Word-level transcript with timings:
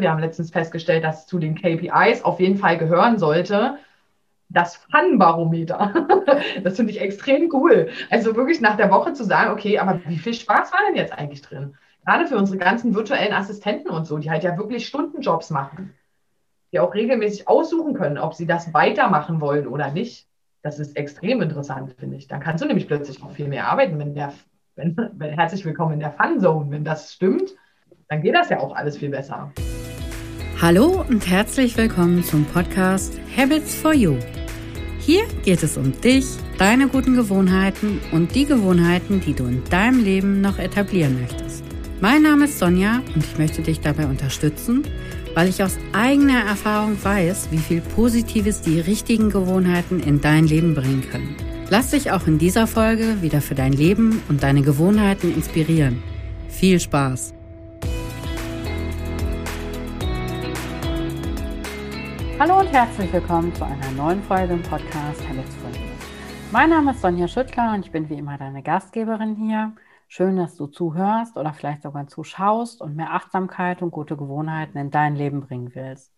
Wir 0.00 0.10
haben 0.10 0.20
letztens 0.20 0.50
festgestellt, 0.50 1.04
dass 1.04 1.26
zu 1.26 1.38
den 1.38 1.54
KPIs 1.54 2.24
auf 2.24 2.40
jeden 2.40 2.56
Fall 2.56 2.78
gehören 2.78 3.18
sollte, 3.18 3.78
das 4.48 4.76
Fun-Barometer. 4.76 5.92
das 6.64 6.76
finde 6.76 6.92
ich 6.92 7.00
extrem 7.00 7.50
cool. 7.52 7.88
Also 8.10 8.34
wirklich 8.36 8.60
nach 8.60 8.76
der 8.76 8.90
Woche 8.90 9.12
zu 9.12 9.24
sagen, 9.24 9.52
okay, 9.52 9.78
aber 9.78 10.00
wie 10.06 10.18
viel 10.18 10.34
Spaß 10.34 10.72
war 10.72 10.80
denn 10.86 10.96
jetzt 10.96 11.12
eigentlich 11.12 11.42
drin? 11.42 11.76
Gerade 12.04 12.26
für 12.26 12.36
unsere 12.36 12.58
ganzen 12.58 12.94
virtuellen 12.94 13.34
Assistenten 13.34 13.90
und 13.90 14.06
so, 14.06 14.18
die 14.18 14.30
halt 14.30 14.42
ja 14.42 14.56
wirklich 14.56 14.86
Stundenjobs 14.86 15.50
machen, 15.50 15.94
die 16.72 16.80
auch 16.80 16.94
regelmäßig 16.94 17.48
aussuchen 17.48 17.94
können, 17.94 18.18
ob 18.18 18.34
sie 18.34 18.46
das 18.46 18.72
weitermachen 18.72 19.40
wollen 19.40 19.66
oder 19.66 19.90
nicht. 19.90 20.26
Das 20.62 20.78
ist 20.78 20.96
extrem 20.96 21.42
interessant, 21.42 21.94
finde 21.98 22.16
ich. 22.16 22.26
Dann 22.26 22.40
kannst 22.40 22.62
du 22.62 22.66
nämlich 22.66 22.88
plötzlich 22.88 23.22
auch 23.22 23.32
viel 23.32 23.48
mehr 23.48 23.68
arbeiten, 23.68 23.98
wenn 23.98 24.14
der, 24.14 24.32
wenn, 24.74 24.96
wenn 25.12 25.34
herzlich 25.34 25.64
willkommen 25.64 25.94
in 25.94 26.00
der 26.00 26.12
Fun-Zone, 26.12 26.70
wenn 26.70 26.84
das 26.84 27.12
stimmt, 27.12 27.54
dann 28.08 28.22
geht 28.22 28.34
das 28.34 28.48
ja 28.48 28.60
auch 28.60 28.74
alles 28.74 28.96
viel 28.96 29.10
besser. 29.10 29.52
Hallo 30.60 31.04
und 31.08 31.28
herzlich 31.28 31.76
willkommen 31.76 32.24
zum 32.24 32.44
Podcast 32.44 33.16
Habits 33.36 33.76
for 33.76 33.94
You. 33.94 34.16
Hier 34.98 35.22
geht 35.44 35.62
es 35.62 35.76
um 35.76 35.92
dich, 36.00 36.26
deine 36.58 36.88
guten 36.88 37.14
Gewohnheiten 37.14 38.00
und 38.10 38.34
die 38.34 38.44
Gewohnheiten, 38.44 39.20
die 39.20 39.34
du 39.34 39.44
in 39.44 39.62
deinem 39.70 40.02
Leben 40.02 40.40
noch 40.40 40.58
etablieren 40.58 41.20
möchtest. 41.20 41.62
Mein 42.00 42.22
Name 42.22 42.46
ist 42.46 42.58
Sonja 42.58 43.02
und 43.14 43.24
ich 43.24 43.38
möchte 43.38 43.62
dich 43.62 43.78
dabei 43.78 44.06
unterstützen, 44.06 44.82
weil 45.34 45.48
ich 45.48 45.62
aus 45.62 45.78
eigener 45.92 46.40
Erfahrung 46.40 46.96
weiß, 47.00 47.50
wie 47.52 47.58
viel 47.58 47.80
Positives 47.80 48.60
die 48.60 48.80
richtigen 48.80 49.30
Gewohnheiten 49.30 50.00
in 50.00 50.20
dein 50.20 50.48
Leben 50.48 50.74
bringen 50.74 51.04
können. 51.08 51.36
Lass 51.70 51.90
dich 51.92 52.10
auch 52.10 52.26
in 52.26 52.38
dieser 52.38 52.66
Folge 52.66 53.22
wieder 53.22 53.40
für 53.42 53.54
dein 53.54 53.74
Leben 53.74 54.22
und 54.28 54.42
deine 54.42 54.62
Gewohnheiten 54.62 55.32
inspirieren. 55.32 56.02
Viel 56.48 56.80
Spaß! 56.80 57.37
Hallo 62.40 62.60
und 62.60 62.68
herzlich 62.68 63.12
willkommen 63.12 63.52
zu 63.52 63.64
einer 63.64 63.90
neuen 63.90 64.22
Folge 64.22 64.52
im 64.52 64.62
Podcast 64.62 65.28
Habits 65.28 65.56
for 65.56 65.70
You. 65.70 65.88
Mein 66.52 66.70
Name 66.70 66.92
ist 66.92 67.00
Sonja 67.00 67.26
Schüttler 67.26 67.74
und 67.74 67.84
ich 67.84 67.90
bin 67.90 68.08
wie 68.08 68.14
immer 68.14 68.38
deine 68.38 68.62
Gastgeberin 68.62 69.34
hier. 69.34 69.72
Schön, 70.06 70.36
dass 70.36 70.54
du 70.54 70.68
zuhörst 70.68 71.36
oder 71.36 71.52
vielleicht 71.52 71.82
sogar 71.82 72.06
zuschaust 72.06 72.80
und 72.80 72.94
mehr 72.94 73.12
Achtsamkeit 73.12 73.82
und 73.82 73.90
gute 73.90 74.16
Gewohnheiten 74.16 74.78
in 74.78 74.92
dein 74.92 75.16
Leben 75.16 75.40
bringen 75.40 75.74
willst. 75.74 76.14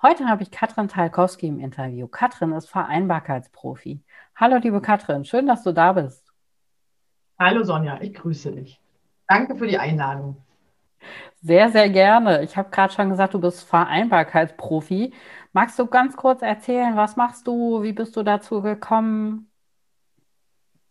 Heute 0.00 0.26
habe 0.26 0.44
ich 0.44 0.52
Katrin 0.52 0.86
Talkowski 0.86 1.48
im 1.48 1.58
Interview. 1.58 2.06
Katrin 2.06 2.52
ist 2.52 2.68
Vereinbarkeitsprofi. 2.68 4.04
Hallo, 4.36 4.58
liebe 4.58 4.80
Katrin, 4.80 5.24
schön, 5.24 5.48
dass 5.48 5.64
du 5.64 5.72
da 5.72 5.94
bist. 5.94 6.32
Hallo 7.40 7.64
Sonja, 7.64 7.98
ich 8.00 8.14
grüße 8.14 8.52
dich. 8.52 8.80
Danke 9.26 9.56
für 9.56 9.66
die 9.66 9.78
Einladung. 9.78 10.36
Sehr, 11.42 11.70
sehr 11.70 11.88
gerne. 11.88 12.42
Ich 12.42 12.56
habe 12.56 12.70
gerade 12.70 12.92
schon 12.92 13.08
gesagt, 13.10 13.34
du 13.34 13.40
bist 13.40 13.68
Vereinbarkeitsprofi. 13.68 15.14
Magst 15.52 15.78
du 15.78 15.86
ganz 15.86 16.16
kurz 16.16 16.42
erzählen, 16.42 16.96
was 16.96 17.16
machst 17.16 17.46
du? 17.46 17.82
Wie 17.82 17.92
bist 17.92 18.14
du 18.16 18.22
dazu 18.22 18.62
gekommen? 18.62 19.50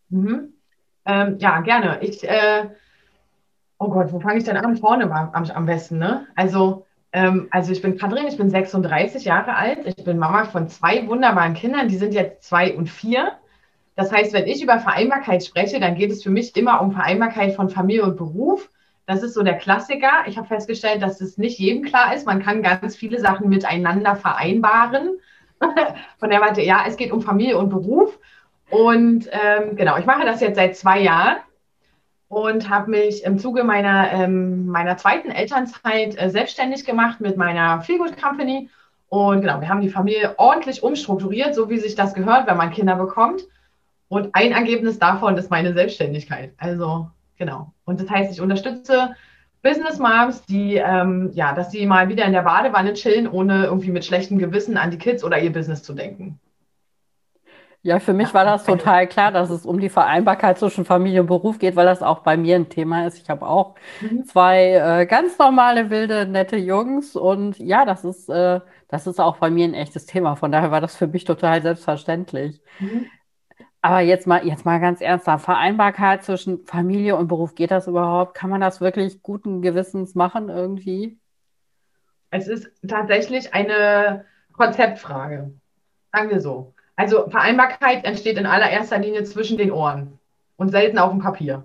Mhm. 0.09 0.53
Ähm, 1.05 1.37
ja, 1.39 1.61
gerne. 1.61 2.01
Ich, 2.01 2.27
äh, 2.27 2.69
oh 3.77 3.89
Gott, 3.89 4.11
wo 4.11 4.19
fange 4.19 4.39
ich 4.39 4.43
denn 4.43 4.57
an? 4.57 4.75
Vorne 4.77 5.09
am, 5.11 5.45
am 5.45 5.65
besten, 5.65 5.97
ne? 5.99 6.27
Also, 6.35 6.85
ähm, 7.13 7.47
also 7.51 7.71
ich 7.71 7.81
bin 7.81 7.97
Katrin, 7.97 8.27
ich 8.27 8.37
bin 8.37 8.49
36 8.49 9.25
Jahre 9.25 9.55
alt. 9.55 9.85
Ich 9.85 10.03
bin 10.03 10.17
Mama 10.17 10.45
von 10.45 10.67
zwei 10.67 11.07
wunderbaren 11.07 11.53
Kindern, 11.53 11.87
die 11.87 11.97
sind 11.97 12.13
jetzt 12.13 12.43
zwei 12.43 12.75
und 12.75 12.87
vier. 12.87 13.33
Das 13.95 14.11
heißt, 14.11 14.33
wenn 14.33 14.47
ich 14.47 14.63
über 14.63 14.79
Vereinbarkeit 14.79 15.43
spreche, 15.43 15.79
dann 15.79 15.95
geht 15.95 16.11
es 16.11 16.23
für 16.23 16.29
mich 16.29 16.55
immer 16.55 16.81
um 16.81 16.91
Vereinbarkeit 16.91 17.55
von 17.55 17.69
Familie 17.69 18.03
und 18.03 18.17
Beruf. 18.17 18.69
Das 19.09 19.23
ist 19.23 19.33
so 19.33 19.41
der 19.41 19.57
Klassiker. 19.57 20.11
Ich 20.27 20.37
habe 20.37 20.47
festgestellt, 20.47 21.01
dass 21.01 21.19
es 21.19 21.39
nicht 21.39 21.57
jedem 21.57 21.83
klar 21.83 22.13
ist. 22.13 22.27
Man 22.27 22.43
kann 22.43 22.61
ganz 22.61 22.95
viele 22.95 23.19
Sachen 23.19 23.49
miteinander 23.49 24.15
vereinbaren. 24.15 25.17
Von 26.19 26.29
der 26.29 26.39
Seite, 26.41 26.61
ja, 26.61 26.83
es 26.87 26.95
geht 26.95 27.11
um 27.11 27.23
Familie 27.23 27.57
und 27.57 27.69
Beruf. 27.69 28.19
Und 28.69 29.27
ähm, 29.31 29.75
genau, 29.75 29.97
ich 29.97 30.05
mache 30.05 30.27
das 30.27 30.41
jetzt 30.41 30.57
seit 30.57 30.77
zwei 30.77 31.01
Jahren 31.01 31.37
und 32.27 32.69
habe 32.69 32.91
mich 32.91 33.23
im 33.23 33.39
Zuge 33.39 33.63
meiner, 33.63 34.11
ähm, 34.11 34.67
meiner 34.67 34.95
zweiten 34.95 35.31
Elternzeit 35.31 36.15
äh, 36.15 36.29
selbstständig 36.29 36.85
gemacht 36.85 37.19
mit 37.19 37.35
meiner 37.35 37.81
Feelgood 37.81 38.15
Company. 38.21 38.69
Und 39.07 39.41
genau, 39.41 39.59
wir 39.59 39.69
haben 39.69 39.81
die 39.81 39.89
Familie 39.89 40.35
ordentlich 40.37 40.83
umstrukturiert, 40.83 41.55
so 41.55 41.67
wie 41.71 41.79
sich 41.79 41.95
das 41.95 42.13
gehört, 42.13 42.45
wenn 42.45 42.57
man 42.57 42.69
Kinder 42.69 42.95
bekommt. 42.95 43.41
Und 44.07 44.29
ein 44.33 44.51
Ergebnis 44.51 44.99
davon 44.99 45.35
ist 45.35 45.49
meine 45.49 45.73
Selbstständigkeit. 45.73 46.53
Also 46.59 47.09
Genau. 47.39 47.73
Und 47.85 47.99
das 47.99 48.09
heißt, 48.09 48.31
ich 48.31 48.41
unterstütze 48.41 49.15
Business 49.63 49.97
Moms, 49.97 50.45
die, 50.45 50.75
ähm, 50.75 51.31
ja, 51.33 51.53
dass 51.53 51.71
sie 51.71 51.85
mal 51.85 52.09
wieder 52.09 52.25
in 52.25 52.33
der 52.33 52.43
Badewanne 52.43 52.93
chillen, 52.93 53.27
ohne 53.27 53.65
irgendwie 53.65 53.91
mit 53.91 54.05
schlechtem 54.05 54.37
Gewissen 54.37 54.77
an 54.77 54.91
die 54.91 54.97
Kids 54.97 55.23
oder 55.23 55.39
ihr 55.39 55.51
Business 55.51 55.81
zu 55.81 55.93
denken. 55.93 56.39
Ja, 57.81 57.99
für 57.99 58.11
mich 58.11 58.33
war 58.33 58.43
das 58.43 58.65
total 58.65 59.07
klar, 59.07 59.31
dass 59.31 59.49
es 59.49 59.65
um 59.65 59.79
die 59.79 59.87
Vereinbarkeit 59.87 60.59
zwischen 60.59 60.83
Familie 60.83 61.21
und 61.21 61.27
Beruf 61.27 61.59
geht, 61.59 61.77
weil 61.77 61.85
das 61.85 62.03
auch 62.03 62.19
bei 62.19 62.35
mir 62.35 62.57
ein 62.57 62.67
Thema 62.67 63.07
ist. 63.07 63.17
Ich 63.19 63.29
habe 63.29 63.47
auch 63.47 63.75
mhm. 64.01 64.25
zwei 64.25 64.73
äh, 64.73 65.05
ganz 65.05 65.37
normale, 65.37 65.89
wilde, 65.89 66.25
nette 66.25 66.57
Jungs 66.57 67.15
und 67.15 67.57
ja, 67.57 67.85
das 67.85 68.03
ist, 68.03 68.27
äh, 68.27 68.59
das 68.89 69.07
ist 69.07 69.21
auch 69.21 69.37
bei 69.37 69.49
mir 69.49 69.63
ein 69.63 69.73
echtes 69.73 70.05
Thema. 70.05 70.35
Von 70.35 70.51
daher 70.51 70.71
war 70.71 70.81
das 70.81 70.97
für 70.97 71.07
mich 71.07 71.23
total 71.23 71.61
selbstverständlich. 71.61 72.61
Mhm. 72.79 73.05
Aber 73.81 74.01
jetzt 74.01 74.27
mal, 74.27 74.45
jetzt 74.45 74.65
mal 74.65 74.79
ganz 74.79 74.99
ernsthaft, 74.99 75.45
Vereinbarkeit 75.45 76.23
zwischen 76.23 76.65
Familie 76.65 77.15
und 77.15 77.27
Beruf, 77.27 77.55
geht 77.55 77.71
das 77.71 77.87
überhaupt? 77.87 78.33
Kann 78.33 78.49
man 78.49 78.59
das 78.59 78.81
wirklich 78.81 79.21
guten 79.21 79.61
Gewissens 79.61 80.15
machen 80.15 80.49
irgendwie? 80.49 81.17
Es 82.29 82.47
ist 82.47 82.69
tatsächlich 82.85 83.53
eine 83.53 84.25
Konzeptfrage. 84.51 85.53
Sagen 86.11 86.29
wir 86.29 86.41
so. 86.41 86.73
Also 86.95 87.29
Vereinbarkeit 87.29 88.03
entsteht 88.03 88.37
in 88.37 88.45
allererster 88.45 88.97
Linie 88.97 89.23
zwischen 89.23 89.57
den 89.57 89.71
Ohren 89.71 90.19
und 90.57 90.69
selten 90.69 90.99
auf 90.99 91.11
dem 91.11 91.19
Papier. 91.19 91.63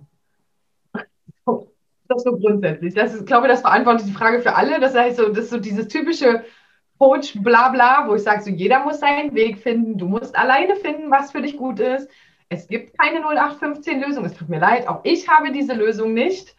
Das 2.06 2.19
ist 2.19 2.24
so 2.24 2.36
grundsätzlich. 2.36 2.92
Das 2.92 3.14
ist, 3.14 3.20
ich 3.20 3.26
glaube, 3.26 3.48
das 3.48 3.62
beantwortet 3.62 4.06
die 4.06 4.12
Frage 4.12 4.42
für 4.42 4.54
alle. 4.54 4.78
Das 4.78 4.94
heißt 4.94 5.16
so, 5.16 5.30
das 5.30 5.44
ist 5.44 5.50
so 5.50 5.58
dieses 5.58 5.88
typische 5.88 6.44
Coach, 6.99 7.34
bla 7.43 7.71
bla, 7.71 8.05
wo 8.09 8.15
ich 8.15 8.22
sage, 8.22 8.43
so 8.43 8.50
jeder 8.50 8.84
muss 8.84 9.00
seinen 9.00 9.34
Weg 9.34 9.59
finden, 9.59 9.99
du 9.99 10.06
musst 10.06 10.37
alleine 10.37 10.77
finden, 10.77 11.10
was 11.10 11.32
für 11.32 11.43
dich 11.43 11.56
gut 11.56 11.81
ist. 11.81 12.09
Es 12.49 12.69
gibt 12.69 12.97
keine 12.99 13.21
0815-Lösung, 13.21 14.25
es 14.25 14.34
tut 14.34 14.49
mir 14.49 14.60
leid, 14.60 14.87
auch 14.87 15.00
ich 15.03 15.28
habe 15.28 15.50
diese 15.50 15.75
Lösung 15.75 16.15
nicht. 16.15 16.54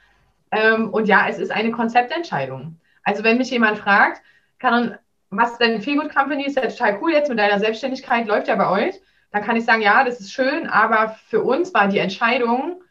Ähm, 0.52 0.90
und 0.90 1.08
ja, 1.08 1.28
es 1.30 1.40
ist 1.40 1.52
eine 1.52 1.72
Konzeptentscheidung. 1.72 2.80
Also 3.04 3.24
wenn 3.24 3.38
mich 3.38 3.50
jemand 3.50 3.78
fragt, 3.78 4.22
kann, 4.60 4.98
was 5.30 5.58
denn 5.58 5.82
Feelgood 5.82 6.14
Company 6.14 6.46
ist 6.46 6.58
ja 6.58 6.68
total 6.68 7.00
cool 7.02 7.12
jetzt 7.12 7.30
mit 7.30 7.40
deiner 7.40 7.60
Selbstständigkeit, 7.60 8.28
läuft 8.28 8.48
ja 8.48 8.56
bei 8.56 8.70
euch, 8.70 8.96
dann 9.32 9.44
kann 9.44 9.58
ich 9.58 9.66
sagen, 9.66 9.82
ja, 9.82 10.04
das 10.04 10.20
ist 10.20 10.32
schön, 10.32 10.68
aber 10.68 11.18
für 11.28 11.44
uns 11.44 11.74
war 11.74 11.88
die 11.88 12.00
Entscheidung, 12.00 12.82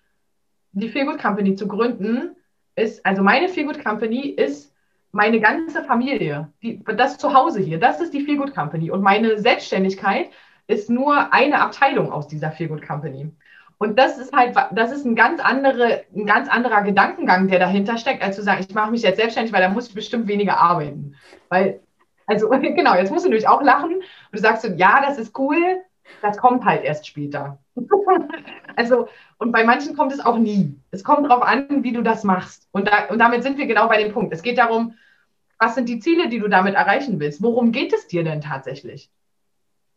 die 0.72 0.88
Feelgood 0.88 1.20
Company 1.20 1.54
zu 1.54 1.68
gründen, 1.68 2.36
ist, 2.76 3.04
also 3.06 3.22
meine 3.22 3.48
Feelgood 3.48 3.82
Company 3.82 4.28
ist 4.28 4.73
meine 5.14 5.40
ganze 5.40 5.84
Familie, 5.84 6.48
die, 6.60 6.82
das 6.84 7.18
Zuhause 7.18 7.60
hier, 7.60 7.78
das 7.78 8.00
ist 8.00 8.12
die 8.12 8.22
Feel 8.22 8.36
Good 8.36 8.52
Company. 8.52 8.90
Und 8.90 9.00
meine 9.00 9.38
Selbstständigkeit 9.38 10.30
ist 10.66 10.90
nur 10.90 11.32
eine 11.32 11.60
Abteilung 11.60 12.10
aus 12.10 12.26
dieser 12.26 12.50
Feel 12.50 12.68
Good 12.68 12.84
Company. 12.84 13.30
Und 13.78 13.96
das 13.96 14.18
ist 14.18 14.32
halt, 14.32 14.56
das 14.72 14.90
ist 14.90 15.04
ein 15.04 15.14
ganz, 15.14 15.40
andere, 15.40 16.02
ein 16.14 16.26
ganz 16.26 16.48
anderer 16.48 16.82
Gedankengang, 16.82 17.46
der 17.46 17.60
dahinter 17.60 17.96
steckt, 17.96 18.24
als 18.24 18.34
zu 18.34 18.42
sagen, 18.42 18.64
ich 18.68 18.74
mache 18.74 18.90
mich 18.90 19.02
jetzt 19.02 19.18
selbstständig, 19.18 19.52
weil 19.52 19.62
da 19.62 19.68
muss 19.68 19.88
ich 19.88 19.94
bestimmt 19.94 20.26
weniger 20.26 20.58
arbeiten. 20.58 21.14
Weil, 21.48 21.80
also 22.26 22.48
genau, 22.50 22.96
jetzt 22.96 23.12
musst 23.12 23.24
du 23.24 23.28
natürlich 23.28 23.48
auch 23.48 23.62
lachen 23.62 23.94
und 23.94 24.04
du 24.32 24.38
sagst 24.38 24.68
ja, 24.76 25.00
das 25.00 25.18
ist 25.18 25.38
cool, 25.38 25.80
das 26.22 26.38
kommt 26.38 26.64
halt 26.64 26.82
erst 26.82 27.06
später. 27.06 27.58
also, 28.76 29.06
und 29.38 29.52
bei 29.52 29.62
manchen 29.62 29.96
kommt 29.96 30.12
es 30.12 30.20
auch 30.24 30.38
nie. 30.38 30.76
Es 30.90 31.04
kommt 31.04 31.24
darauf 31.24 31.44
an, 31.44 31.84
wie 31.84 31.92
du 31.92 32.02
das 32.02 32.24
machst. 32.24 32.68
Und, 32.72 32.88
da, 32.88 33.06
und 33.10 33.18
damit 33.18 33.44
sind 33.44 33.58
wir 33.58 33.66
genau 33.66 33.86
bei 33.88 34.02
dem 34.02 34.12
Punkt. 34.12 34.32
Es 34.32 34.42
geht 34.42 34.58
darum, 34.58 34.94
was 35.58 35.74
sind 35.74 35.88
die 35.88 35.98
Ziele, 35.98 36.28
die 36.28 36.40
du 36.40 36.48
damit 36.48 36.74
erreichen 36.74 37.20
willst? 37.20 37.42
Worum 37.42 37.72
geht 37.72 37.92
es 37.92 38.06
dir 38.06 38.24
denn 38.24 38.40
tatsächlich? 38.40 39.10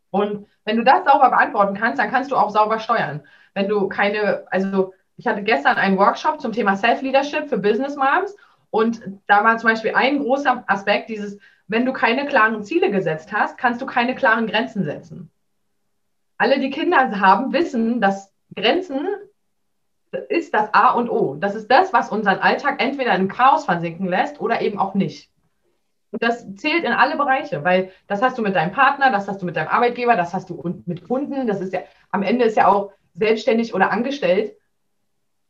Und 0.09 0.47
wenn 0.65 0.77
du 0.77 0.83
das 0.83 1.05
sauber 1.05 1.29
beantworten 1.29 1.75
kannst, 1.75 1.99
dann 1.99 2.09
kannst 2.09 2.31
du 2.31 2.35
auch 2.35 2.49
sauber 2.49 2.79
steuern. 2.79 3.23
Wenn 3.53 3.67
du 3.67 3.87
keine, 3.87 4.45
also 4.51 4.93
ich 5.17 5.27
hatte 5.27 5.43
gestern 5.43 5.77
einen 5.77 5.97
Workshop 5.97 6.39
zum 6.39 6.51
Thema 6.51 6.75
Self-Leadership 6.75 7.49
für 7.49 7.57
Business 7.57 7.95
Moms 7.95 8.35
und 8.69 9.01
da 9.27 9.43
war 9.43 9.57
zum 9.57 9.69
Beispiel 9.69 9.95
ein 9.95 10.19
großer 10.19 10.63
Aspekt 10.67 11.09
dieses, 11.09 11.39
wenn 11.67 11.85
du 11.85 11.93
keine 11.93 12.25
klaren 12.25 12.63
Ziele 12.63 12.91
gesetzt 12.91 13.31
hast, 13.33 13.57
kannst 13.57 13.81
du 13.81 13.85
keine 13.85 14.15
klaren 14.15 14.47
Grenzen 14.47 14.83
setzen. 14.83 15.29
Alle, 16.37 16.59
die 16.59 16.69
Kinder 16.69 17.19
haben, 17.19 17.51
wissen, 17.51 17.99
dass 17.99 18.31
Grenzen 18.55 19.07
ist 20.29 20.53
das 20.53 20.73
A 20.73 20.91
und 20.91 21.09
O. 21.09 21.35
Das 21.35 21.55
ist 21.55 21.69
das, 21.69 21.91
was 21.93 22.09
unseren 22.09 22.39
Alltag 22.39 22.81
entweder 22.81 23.15
im 23.15 23.27
Chaos 23.27 23.65
versinken 23.65 24.07
lässt 24.07 24.39
oder 24.39 24.61
eben 24.61 24.79
auch 24.79 24.93
nicht. 24.93 25.29
Und 26.11 26.23
das 26.23 26.45
zählt 26.55 26.83
in 26.83 26.93
alle 26.93 27.17
Bereiche, 27.17 27.63
weil 27.63 27.91
das 28.07 28.21
hast 28.21 28.37
du 28.37 28.41
mit 28.41 28.55
deinem 28.55 28.71
Partner, 28.71 29.11
das 29.11 29.27
hast 29.27 29.41
du 29.41 29.45
mit 29.45 29.55
deinem 29.55 29.67
Arbeitgeber, 29.67 30.15
das 30.15 30.33
hast 30.33 30.49
du 30.49 30.81
mit 30.85 31.07
Kunden. 31.07 31.47
Das 31.47 31.59
ist 31.59 31.73
ja, 31.73 31.81
am 32.11 32.23
Ende 32.23 32.45
ist 32.45 32.57
ja 32.57 32.67
auch 32.67 32.91
selbstständig 33.13 33.73
oder 33.73 33.91
angestellt. 33.91 34.55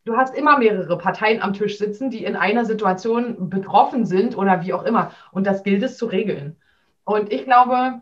du 0.06 0.16
hast 0.16 0.36
immer 0.36 0.58
mehrere 0.58 0.98
Parteien 0.98 1.42
am 1.42 1.54
Tisch 1.54 1.78
sitzen, 1.78 2.10
die 2.10 2.24
in 2.24 2.38
einer 2.38 2.64
Situation 2.64 3.50
betroffen 3.50 4.06
sind 4.06 4.38
oder 4.38 4.64
wie 4.64 4.74
auch 4.74 4.84
immer. 4.84 5.12
Und 5.32 5.46
das 5.46 5.64
gilt 5.64 5.84
es 5.84 5.98
zu 5.98 6.06
regeln. 6.06 6.56
Und 7.04 7.32
ich 7.32 7.44
glaube, 7.44 8.02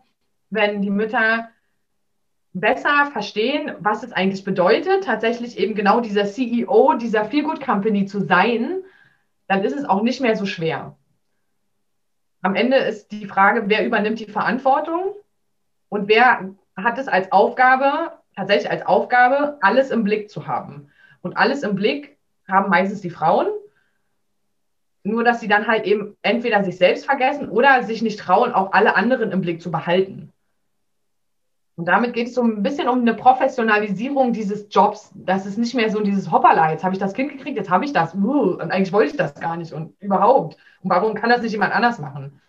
wenn 0.50 0.82
die 0.82 0.90
Mütter 0.90 1.48
besser 2.52 3.10
verstehen, 3.12 3.72
was 3.80 4.02
es 4.02 4.12
eigentlich 4.12 4.44
bedeutet, 4.44 5.04
tatsächlich 5.04 5.58
eben 5.58 5.74
genau 5.74 6.00
dieser 6.00 6.24
CEO 6.24 6.94
dieser 6.94 7.24
Feel 7.26 7.42
Good 7.42 7.60
Company 7.60 8.06
zu 8.06 8.20
sein, 8.20 8.82
dann 9.46 9.62
ist 9.62 9.76
es 9.76 9.84
auch 9.84 10.02
nicht 10.02 10.20
mehr 10.20 10.36
so 10.36 10.46
schwer. 10.46 10.96
Am 12.46 12.54
Ende 12.54 12.76
ist 12.76 13.10
die 13.10 13.26
Frage, 13.26 13.64
wer 13.66 13.84
übernimmt 13.84 14.20
die 14.20 14.30
Verantwortung 14.30 15.16
und 15.88 16.06
wer 16.06 16.54
hat 16.76 16.96
es 16.96 17.08
als 17.08 17.32
Aufgabe, 17.32 18.12
tatsächlich 18.36 18.70
als 18.70 18.86
Aufgabe, 18.86 19.58
alles 19.62 19.90
im 19.90 20.04
Blick 20.04 20.30
zu 20.30 20.46
haben. 20.46 20.88
Und 21.22 21.36
alles 21.36 21.64
im 21.64 21.74
Blick 21.74 22.18
haben 22.46 22.70
meistens 22.70 23.00
die 23.00 23.10
Frauen. 23.10 23.48
Nur, 25.02 25.24
dass 25.24 25.40
sie 25.40 25.48
dann 25.48 25.66
halt 25.66 25.86
eben 25.86 26.16
entweder 26.22 26.62
sich 26.62 26.76
selbst 26.76 27.04
vergessen 27.04 27.48
oder 27.48 27.82
sich 27.82 28.00
nicht 28.00 28.20
trauen, 28.20 28.52
auch 28.52 28.72
alle 28.72 28.94
anderen 28.94 29.32
im 29.32 29.40
Blick 29.40 29.60
zu 29.60 29.72
behalten. 29.72 30.32
Und 31.76 31.84
damit 31.84 32.14
geht 32.14 32.28
es 32.28 32.34
so 32.34 32.42
ein 32.42 32.62
bisschen 32.62 32.88
um 32.88 33.00
eine 33.00 33.12
Professionalisierung 33.12 34.32
dieses 34.32 34.66
Jobs. 34.70 35.12
Das 35.14 35.44
ist 35.44 35.58
nicht 35.58 35.74
mehr 35.74 35.90
so 35.90 36.00
dieses 36.00 36.30
Hoppala, 36.30 36.72
jetzt 36.72 36.84
habe 36.84 36.94
ich 36.94 36.98
das 36.98 37.12
Kind 37.12 37.30
gekriegt, 37.30 37.56
jetzt 37.58 37.68
habe 37.68 37.84
ich 37.84 37.92
das. 37.92 38.14
Uh, 38.14 38.54
und 38.54 38.72
eigentlich 38.72 38.92
wollte 38.94 39.10
ich 39.10 39.16
das 39.16 39.34
gar 39.34 39.56
nicht 39.58 39.74
und 39.74 39.94
überhaupt. 40.00 40.56
Und 40.82 40.90
warum 40.90 41.14
kann 41.14 41.28
das 41.28 41.42
nicht 41.42 41.52
jemand 41.52 41.74
anders 41.74 41.98
machen? 41.98 42.40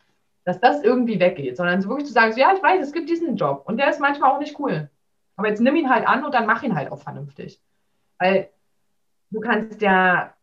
Dass 0.45 0.61
das 0.61 0.81
irgendwie 0.81 1.19
weggeht, 1.19 1.57
sondern 1.57 1.81
so 1.81 1.89
wirklich 1.89 2.07
zu 2.07 2.13
sagen, 2.13 2.31
so, 2.31 2.39
ja, 2.39 2.53
ich 2.55 2.63
weiß, 2.63 2.81
es 2.81 2.93
gibt 2.93 3.09
diesen 3.09 3.35
Job 3.35 3.63
und 3.65 3.77
der 3.77 3.89
ist 3.89 3.99
manchmal 3.99 4.31
auch 4.31 4.39
nicht 4.39 4.57
cool. 4.59 4.89
Aber 5.35 5.49
jetzt 5.49 5.59
nimm 5.61 5.75
ihn 5.75 5.89
halt 5.89 6.07
an 6.07 6.23
und 6.23 6.33
dann 6.33 6.45
mach 6.45 6.63
ihn 6.63 6.75
halt 6.75 6.89
auch 6.89 6.99
vernünftig. 6.99 7.61
Weil 8.19 8.49
du 9.29 9.41
kannst 9.41 9.81
ja, 9.81 10.33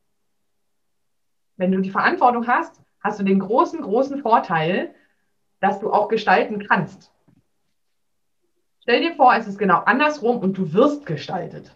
wenn 1.56 1.72
du 1.72 1.80
die 1.80 1.90
Verantwortung 1.90 2.46
hast, 2.46 2.82
hast 3.00 3.18
du 3.18 3.24
den 3.24 3.38
großen, 3.38 3.80
großen 3.80 4.18
Vorteil, 4.18 4.94
dass 5.60 5.80
du 5.80 5.90
auch 5.90 6.08
gestalten 6.08 6.66
kannst. 6.68 7.13
Stell 8.84 9.00
dir 9.00 9.14
vor, 9.14 9.34
es 9.34 9.46
ist 9.46 9.58
genau 9.58 9.78
andersrum 9.78 10.40
und 10.40 10.58
du 10.58 10.74
wirst 10.74 11.06
gestaltet. 11.06 11.72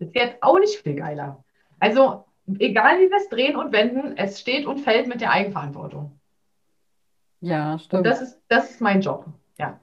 Ist 0.00 0.12
jetzt 0.12 0.42
auch 0.42 0.58
nicht 0.58 0.74
viel 0.80 0.96
geiler. 0.96 1.44
Also, 1.78 2.24
egal 2.58 2.98
wie 2.98 3.08
wir 3.08 3.16
es 3.16 3.28
drehen 3.28 3.54
und 3.54 3.70
wenden, 3.70 4.16
es 4.16 4.40
steht 4.40 4.66
und 4.66 4.80
fällt 4.80 5.06
mit 5.06 5.20
der 5.20 5.30
Eigenverantwortung. 5.30 6.18
Ja, 7.40 7.78
stimmt. 7.78 7.98
Und 7.98 8.06
das 8.08 8.20
ist, 8.20 8.42
das 8.48 8.70
ist 8.72 8.80
mein 8.80 9.02
Job. 9.02 9.26
Ja. 9.56 9.78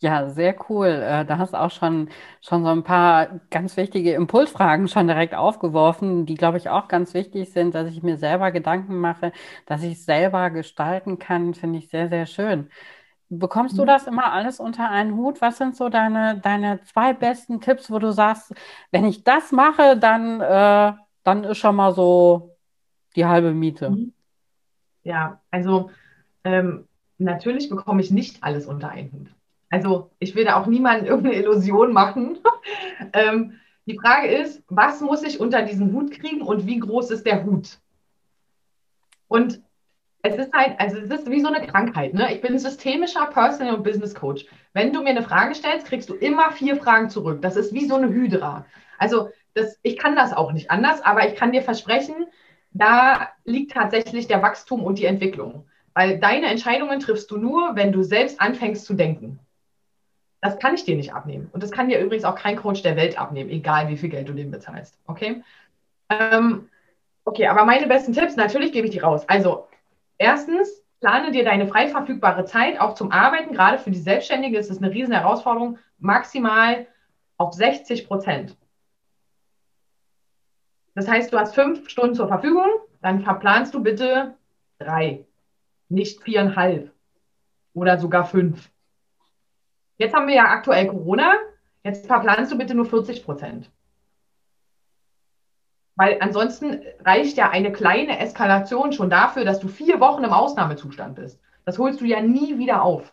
Ja, 0.00 0.28
sehr 0.28 0.54
cool. 0.68 0.88
Äh, 0.88 1.24
da 1.24 1.38
hast 1.38 1.54
du 1.54 1.58
auch 1.58 1.70
schon, 1.70 2.10
schon 2.42 2.62
so 2.62 2.68
ein 2.68 2.84
paar 2.84 3.40
ganz 3.48 3.78
wichtige 3.78 4.12
Impulsfragen 4.12 4.88
schon 4.88 5.06
direkt 5.06 5.34
aufgeworfen, 5.34 6.26
die, 6.26 6.34
glaube 6.34 6.58
ich, 6.58 6.68
auch 6.68 6.86
ganz 6.86 7.14
wichtig 7.14 7.50
sind, 7.50 7.74
dass 7.74 7.88
ich 7.88 8.02
mir 8.02 8.18
selber 8.18 8.50
Gedanken 8.50 8.98
mache, 8.98 9.32
dass 9.64 9.82
ich 9.82 10.04
selber 10.04 10.50
gestalten 10.50 11.18
kann, 11.18 11.54
finde 11.54 11.78
ich 11.78 11.88
sehr, 11.88 12.10
sehr 12.10 12.26
schön. 12.26 12.68
Bekommst 13.32 13.78
du 13.78 13.82
mhm. 13.82 13.86
das 13.86 14.08
immer 14.08 14.32
alles 14.32 14.58
unter 14.58 14.90
einen 14.90 15.14
Hut? 15.16 15.40
Was 15.40 15.58
sind 15.58 15.76
so 15.76 15.88
deine, 15.88 16.40
deine 16.40 16.82
zwei 16.82 17.12
besten 17.12 17.60
Tipps, 17.60 17.88
wo 17.88 18.00
du 18.00 18.10
sagst, 18.10 18.52
wenn 18.90 19.04
ich 19.04 19.22
das 19.22 19.52
mache, 19.52 19.96
dann, 19.96 20.40
äh, 20.40 20.92
dann 21.22 21.44
ist 21.44 21.58
schon 21.58 21.76
mal 21.76 21.94
so 21.94 22.56
die 23.14 23.24
halbe 23.24 23.52
Miete? 23.52 23.90
Mhm. 23.90 24.12
Ja, 25.04 25.40
also 25.52 25.90
ähm, 26.42 26.88
natürlich 27.18 27.68
bekomme 27.68 28.00
ich 28.00 28.10
nicht 28.10 28.42
alles 28.42 28.66
unter 28.66 28.88
einen 28.88 29.12
Hut. 29.12 29.28
Also 29.70 30.10
ich 30.18 30.34
will 30.34 30.44
da 30.44 30.60
auch 30.60 30.66
niemanden 30.66 31.06
irgendeine 31.06 31.36
Illusion 31.36 31.92
machen. 31.92 32.38
ähm, 33.12 33.60
die 33.86 33.96
Frage 33.96 34.26
ist, 34.26 34.64
was 34.66 35.00
muss 35.00 35.22
ich 35.22 35.38
unter 35.38 35.62
diesen 35.62 35.92
Hut 35.92 36.10
kriegen 36.10 36.42
und 36.42 36.66
wie 36.66 36.80
groß 36.80 37.12
ist 37.12 37.26
der 37.26 37.44
Hut? 37.44 37.78
Und 39.28 39.62
es 40.22 40.36
ist 40.36 40.52
halt, 40.52 40.78
also 40.78 40.98
es 40.98 41.10
ist 41.10 41.30
wie 41.30 41.40
so 41.40 41.48
eine 41.48 41.66
Krankheit. 41.66 42.14
Ne? 42.14 42.32
Ich 42.34 42.40
bin 42.40 42.58
systemischer 42.58 43.26
Personal- 43.26 43.74
und 43.74 43.84
Business 43.84 44.14
Coach. 44.14 44.46
Wenn 44.72 44.92
du 44.92 45.02
mir 45.02 45.10
eine 45.10 45.22
Frage 45.22 45.54
stellst, 45.54 45.86
kriegst 45.86 46.10
du 46.10 46.14
immer 46.14 46.52
vier 46.52 46.76
Fragen 46.76 47.08
zurück. 47.08 47.40
Das 47.42 47.56
ist 47.56 47.72
wie 47.72 47.86
so 47.86 47.96
eine 47.96 48.08
Hydra. 48.08 48.66
Also 48.98 49.30
das, 49.54 49.78
ich 49.82 49.96
kann 49.98 50.16
das 50.16 50.32
auch 50.32 50.52
nicht 50.52 50.70
anders, 50.70 51.00
aber 51.02 51.26
ich 51.26 51.36
kann 51.36 51.52
dir 51.52 51.62
versprechen, 51.62 52.26
da 52.72 53.30
liegt 53.44 53.72
tatsächlich 53.72 54.28
der 54.28 54.42
Wachstum 54.42 54.84
und 54.84 54.98
die 54.98 55.06
Entwicklung. 55.06 55.66
Weil 55.94 56.18
deine 56.18 56.46
Entscheidungen 56.46 57.00
triffst 57.00 57.30
du 57.30 57.36
nur, 57.36 57.74
wenn 57.74 57.92
du 57.92 58.02
selbst 58.02 58.40
anfängst 58.40 58.84
zu 58.84 58.94
denken. 58.94 59.40
Das 60.40 60.58
kann 60.58 60.74
ich 60.74 60.84
dir 60.84 60.96
nicht 60.96 61.12
abnehmen. 61.12 61.48
Und 61.52 61.62
das 61.62 61.70
kann 61.70 61.88
dir 61.88 62.00
übrigens 62.00 62.24
auch 62.24 62.36
kein 62.36 62.56
Coach 62.56 62.82
der 62.82 62.96
Welt 62.96 63.18
abnehmen, 63.18 63.50
egal 63.50 63.88
wie 63.88 63.96
viel 63.96 64.08
Geld 64.08 64.28
du 64.28 64.32
dem 64.32 64.50
bezahlst. 64.50 64.98
Okay? 65.06 65.42
Ähm, 66.08 66.68
okay, 67.24 67.46
aber 67.48 67.64
meine 67.64 67.86
besten 67.86 68.12
Tipps, 68.12 68.36
natürlich 68.36 68.72
gebe 68.72 68.86
ich 68.86 68.92
die 68.92 69.00
raus. 69.00 69.28
Also, 69.28 69.66
erstens, 70.20 70.84
plane 71.00 71.32
dir 71.32 71.44
deine 71.44 71.66
frei 71.66 71.88
verfügbare 71.88 72.44
Zeit 72.44 72.78
auch 72.78 72.94
zum 72.94 73.10
Arbeiten. 73.10 73.52
Gerade 73.52 73.78
für 73.78 73.90
die 73.90 73.98
Selbstständige 73.98 74.58
ist 74.58 74.70
es 74.70 74.78
eine 74.78 74.92
riesen 74.92 75.14
Herausforderung. 75.14 75.78
Maximal 75.98 76.86
auf 77.36 77.54
60 77.54 78.06
Prozent. 78.06 78.56
Das 80.94 81.08
heißt, 81.08 81.32
du 81.32 81.38
hast 81.38 81.54
fünf 81.54 81.88
Stunden 81.88 82.14
zur 82.14 82.28
Verfügung, 82.28 82.68
dann 83.00 83.22
verplanst 83.22 83.74
du 83.74 83.82
bitte 83.82 84.34
drei, 84.78 85.24
nicht 85.88 86.22
viereinhalb 86.22 86.92
oder 87.72 87.98
sogar 87.98 88.24
fünf. 88.26 88.70
Jetzt 89.96 90.14
haben 90.14 90.28
wir 90.28 90.34
ja 90.34 90.44
aktuell 90.44 90.88
Corona. 90.88 91.34
Jetzt 91.82 92.06
verplanst 92.06 92.52
du 92.52 92.58
bitte 92.58 92.74
nur 92.74 92.86
40 92.86 93.24
Prozent. 93.24 93.70
Weil 96.00 96.16
ansonsten 96.20 96.80
reicht 97.04 97.36
ja 97.36 97.50
eine 97.50 97.72
kleine 97.72 98.20
Eskalation 98.20 98.94
schon 98.94 99.10
dafür, 99.10 99.44
dass 99.44 99.60
du 99.60 99.68
vier 99.68 100.00
Wochen 100.00 100.24
im 100.24 100.32
Ausnahmezustand 100.32 101.16
bist. 101.16 101.38
Das 101.66 101.78
holst 101.78 102.00
du 102.00 102.06
ja 102.06 102.22
nie 102.22 102.56
wieder 102.56 102.82
auf. 102.82 103.12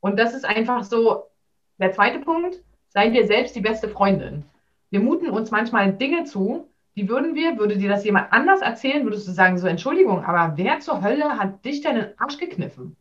Und 0.00 0.18
das 0.18 0.34
ist 0.34 0.44
einfach 0.44 0.84
so 0.84 1.30
der 1.78 1.92
zweite 1.92 2.18
Punkt. 2.18 2.62
Sei 2.88 3.08
dir 3.08 3.26
selbst 3.26 3.56
die 3.56 3.62
beste 3.62 3.88
Freundin. 3.88 4.44
Wir 4.90 5.00
muten 5.00 5.30
uns 5.30 5.50
manchmal 5.50 5.94
Dinge 5.94 6.24
zu, 6.24 6.68
die 6.94 7.08
würden 7.08 7.34
wir, 7.34 7.56
würde 7.56 7.78
dir 7.78 7.88
das 7.88 8.04
jemand 8.04 8.34
anders 8.34 8.60
erzählen, 8.60 9.04
würdest 9.04 9.26
du 9.26 9.32
sagen, 9.32 9.56
so 9.56 9.66
Entschuldigung, 9.66 10.26
aber 10.26 10.58
wer 10.58 10.80
zur 10.80 11.02
Hölle 11.02 11.38
hat 11.38 11.64
dich 11.64 11.80
denn 11.80 11.96
in 11.96 12.02
den 12.02 12.20
Arsch 12.20 12.36
gekniffen? 12.36 12.98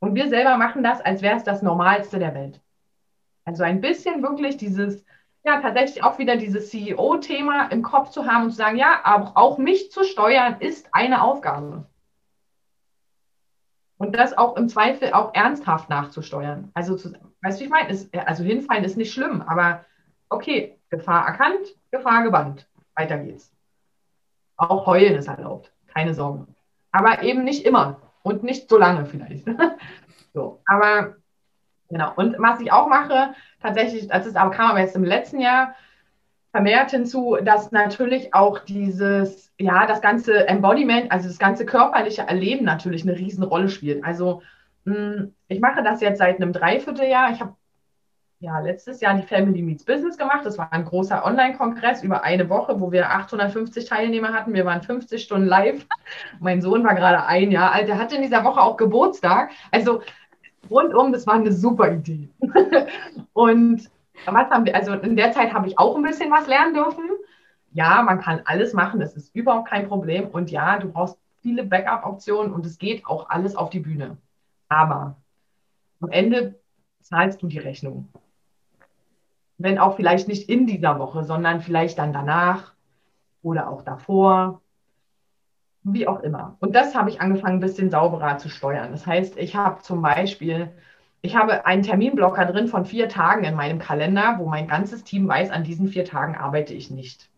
Und 0.00 0.16
wir 0.16 0.28
selber 0.28 0.56
machen 0.56 0.82
das, 0.82 1.00
als 1.00 1.22
wäre 1.22 1.36
es 1.36 1.44
das 1.44 1.62
Normalste 1.62 2.18
der 2.18 2.34
Welt. 2.34 2.60
Also 3.44 3.62
ein 3.62 3.80
bisschen 3.80 4.20
wirklich 4.20 4.56
dieses, 4.56 5.04
ja, 5.46 5.60
tatsächlich 5.60 6.02
auch 6.02 6.18
wieder 6.18 6.36
dieses 6.36 6.70
CEO-Thema 6.70 7.68
im 7.68 7.82
Kopf 7.82 8.10
zu 8.10 8.26
haben 8.26 8.44
und 8.44 8.50
zu 8.50 8.56
sagen, 8.56 8.76
ja, 8.76 9.00
aber 9.04 9.32
auch 9.36 9.58
mich 9.58 9.92
zu 9.92 10.02
steuern 10.02 10.56
ist 10.58 10.88
eine 10.92 11.22
Aufgabe. 11.22 11.86
Und 13.96 14.16
das 14.16 14.36
auch 14.36 14.56
im 14.56 14.68
Zweifel 14.68 15.12
auch 15.12 15.32
ernsthaft 15.34 15.88
nachzusteuern. 15.88 16.70
Also, 16.74 16.96
zu, 16.96 17.12
weißt 17.42 17.60
du, 17.60 17.64
ich 17.64 17.70
meine? 17.70 17.88
Ist, 17.90 18.14
also 18.14 18.42
hinfallen 18.42 18.84
ist 18.84 18.96
nicht 18.96 19.12
schlimm, 19.12 19.40
aber 19.40 19.84
okay, 20.28 20.78
Gefahr 20.90 21.26
erkannt, 21.26 21.66
Gefahr 21.92 22.24
gebannt. 22.24 22.68
Weiter 22.96 23.18
geht's. 23.18 23.52
Auch 24.56 24.86
heulen 24.86 25.14
ist 25.14 25.28
erlaubt, 25.28 25.72
keine 25.86 26.12
Sorgen. 26.12 26.54
Aber 26.90 27.22
eben 27.22 27.44
nicht 27.44 27.64
immer. 27.64 28.00
Und 28.22 28.42
nicht 28.42 28.68
so 28.68 28.78
lange 28.78 29.06
vielleicht. 29.06 29.46
so, 30.34 30.60
aber 30.66 31.16
genau. 31.88 32.12
Und 32.16 32.36
was 32.38 32.60
ich 32.60 32.72
auch 32.72 32.88
mache, 32.88 33.34
tatsächlich, 33.60 34.08
das 34.08 34.26
ist 34.26 34.36
aber 34.36 34.50
kam 34.50 34.70
aber 34.70 34.80
jetzt 34.80 34.96
im 34.96 35.04
letzten 35.04 35.40
Jahr 35.40 35.74
vermehrt 36.50 36.90
hinzu, 36.90 37.36
dass 37.42 37.70
natürlich 37.72 38.32
auch 38.32 38.60
dieses, 38.60 39.52
ja, 39.58 39.86
das 39.86 40.00
ganze 40.00 40.48
Embodiment, 40.48 41.12
also 41.12 41.28
das 41.28 41.38
ganze 41.38 41.66
körperliche 41.66 42.22
Erleben 42.22 42.64
natürlich 42.64 43.02
eine 43.02 43.16
Riesenrolle 43.16 43.68
spielt. 43.68 44.04
Also 44.04 44.42
hm, 44.86 45.34
ich 45.48 45.60
mache 45.60 45.82
das 45.82 46.00
jetzt 46.00 46.18
seit 46.18 46.36
einem 46.36 46.52
Dreivierteljahr. 46.52 47.32
Ich 47.32 47.40
habe 47.40 47.54
ja, 48.38 48.60
letztes 48.60 49.00
Jahr 49.00 49.14
die 49.14 49.26
Family 49.26 49.62
Meets 49.62 49.84
Business 49.84 50.18
gemacht. 50.18 50.44
Das 50.44 50.58
war 50.58 50.72
ein 50.72 50.84
großer 50.84 51.24
Online-Kongress 51.24 52.02
über 52.02 52.22
eine 52.22 52.48
Woche, 52.50 52.80
wo 52.80 52.92
wir 52.92 53.10
850 53.10 53.86
Teilnehmer 53.86 54.32
hatten. 54.32 54.52
Wir 54.52 54.66
waren 54.66 54.82
50 54.82 55.22
Stunden 55.22 55.46
live. 55.46 55.86
Mein 56.38 56.60
Sohn 56.60 56.84
war 56.84 56.94
gerade 56.94 57.24
ein 57.24 57.50
Jahr 57.50 57.72
alt. 57.72 57.88
Der 57.88 57.98
hatte 57.98 58.16
in 58.16 58.22
dieser 58.22 58.44
Woche 58.44 58.60
auch 58.60 58.76
Geburtstag. 58.76 59.50
Also 59.70 60.02
rundum, 60.70 61.12
das 61.12 61.26
war 61.26 61.34
eine 61.34 61.52
super 61.52 61.92
Idee. 61.92 62.28
Und 63.32 63.90
was 64.24 64.50
haben 64.50 64.64
wir, 64.64 64.74
also 64.74 64.92
in 64.94 65.16
der 65.16 65.32
Zeit 65.32 65.52
habe 65.52 65.68
ich 65.68 65.78
auch 65.78 65.96
ein 65.96 66.02
bisschen 66.02 66.30
was 66.30 66.46
lernen 66.46 66.74
dürfen. 66.74 67.04
Ja, 67.72 68.02
man 68.02 68.20
kann 68.20 68.40
alles 68.44 68.72
machen, 68.72 69.00
das 69.00 69.16
ist 69.16 69.34
überhaupt 69.34 69.68
kein 69.68 69.88
Problem. 69.88 70.28
Und 70.28 70.50
ja, 70.50 70.78
du 70.78 70.90
brauchst 70.90 71.18
viele 71.42 71.64
Backup-Optionen 71.64 72.52
und 72.52 72.64
es 72.64 72.78
geht 72.78 73.06
auch 73.06 73.28
alles 73.28 73.56
auf 73.56 73.70
die 73.70 73.80
Bühne. 73.80 74.16
Aber 74.68 75.16
am 76.00 76.10
Ende 76.10 76.58
zahlst 77.02 77.42
du 77.42 77.46
die 77.46 77.58
Rechnung 77.58 78.08
wenn 79.58 79.78
auch 79.78 79.96
vielleicht 79.96 80.28
nicht 80.28 80.48
in 80.48 80.66
dieser 80.66 80.98
Woche, 80.98 81.24
sondern 81.24 81.60
vielleicht 81.60 81.98
dann 81.98 82.12
danach 82.12 82.74
oder 83.42 83.70
auch 83.70 83.82
davor, 83.82 84.60
wie 85.92 86.08
auch 86.08 86.20
immer. 86.20 86.56
Und 86.60 86.74
das 86.74 86.94
habe 86.94 87.10
ich 87.10 87.20
angefangen, 87.20 87.56
ein 87.56 87.60
bisschen 87.60 87.90
sauberer 87.90 88.38
zu 88.38 88.48
steuern. 88.48 88.90
Das 88.92 89.06
heißt, 89.06 89.36
ich 89.38 89.56
habe 89.56 89.82
zum 89.82 90.02
Beispiel 90.02 90.72
ich 91.26 91.34
habe 91.34 91.66
einen 91.66 91.82
Terminblocker 91.82 92.44
drin 92.44 92.68
von 92.68 92.84
vier 92.84 93.08
Tagen 93.08 93.44
in 93.44 93.56
meinem 93.56 93.80
Kalender, 93.80 94.36
wo 94.38 94.46
mein 94.46 94.68
ganzes 94.68 95.02
Team 95.02 95.26
weiß, 95.26 95.50
an 95.50 95.64
diesen 95.64 95.88
vier 95.88 96.04
Tagen 96.04 96.36
arbeite 96.36 96.72
ich 96.72 96.90
nicht. 96.90 97.28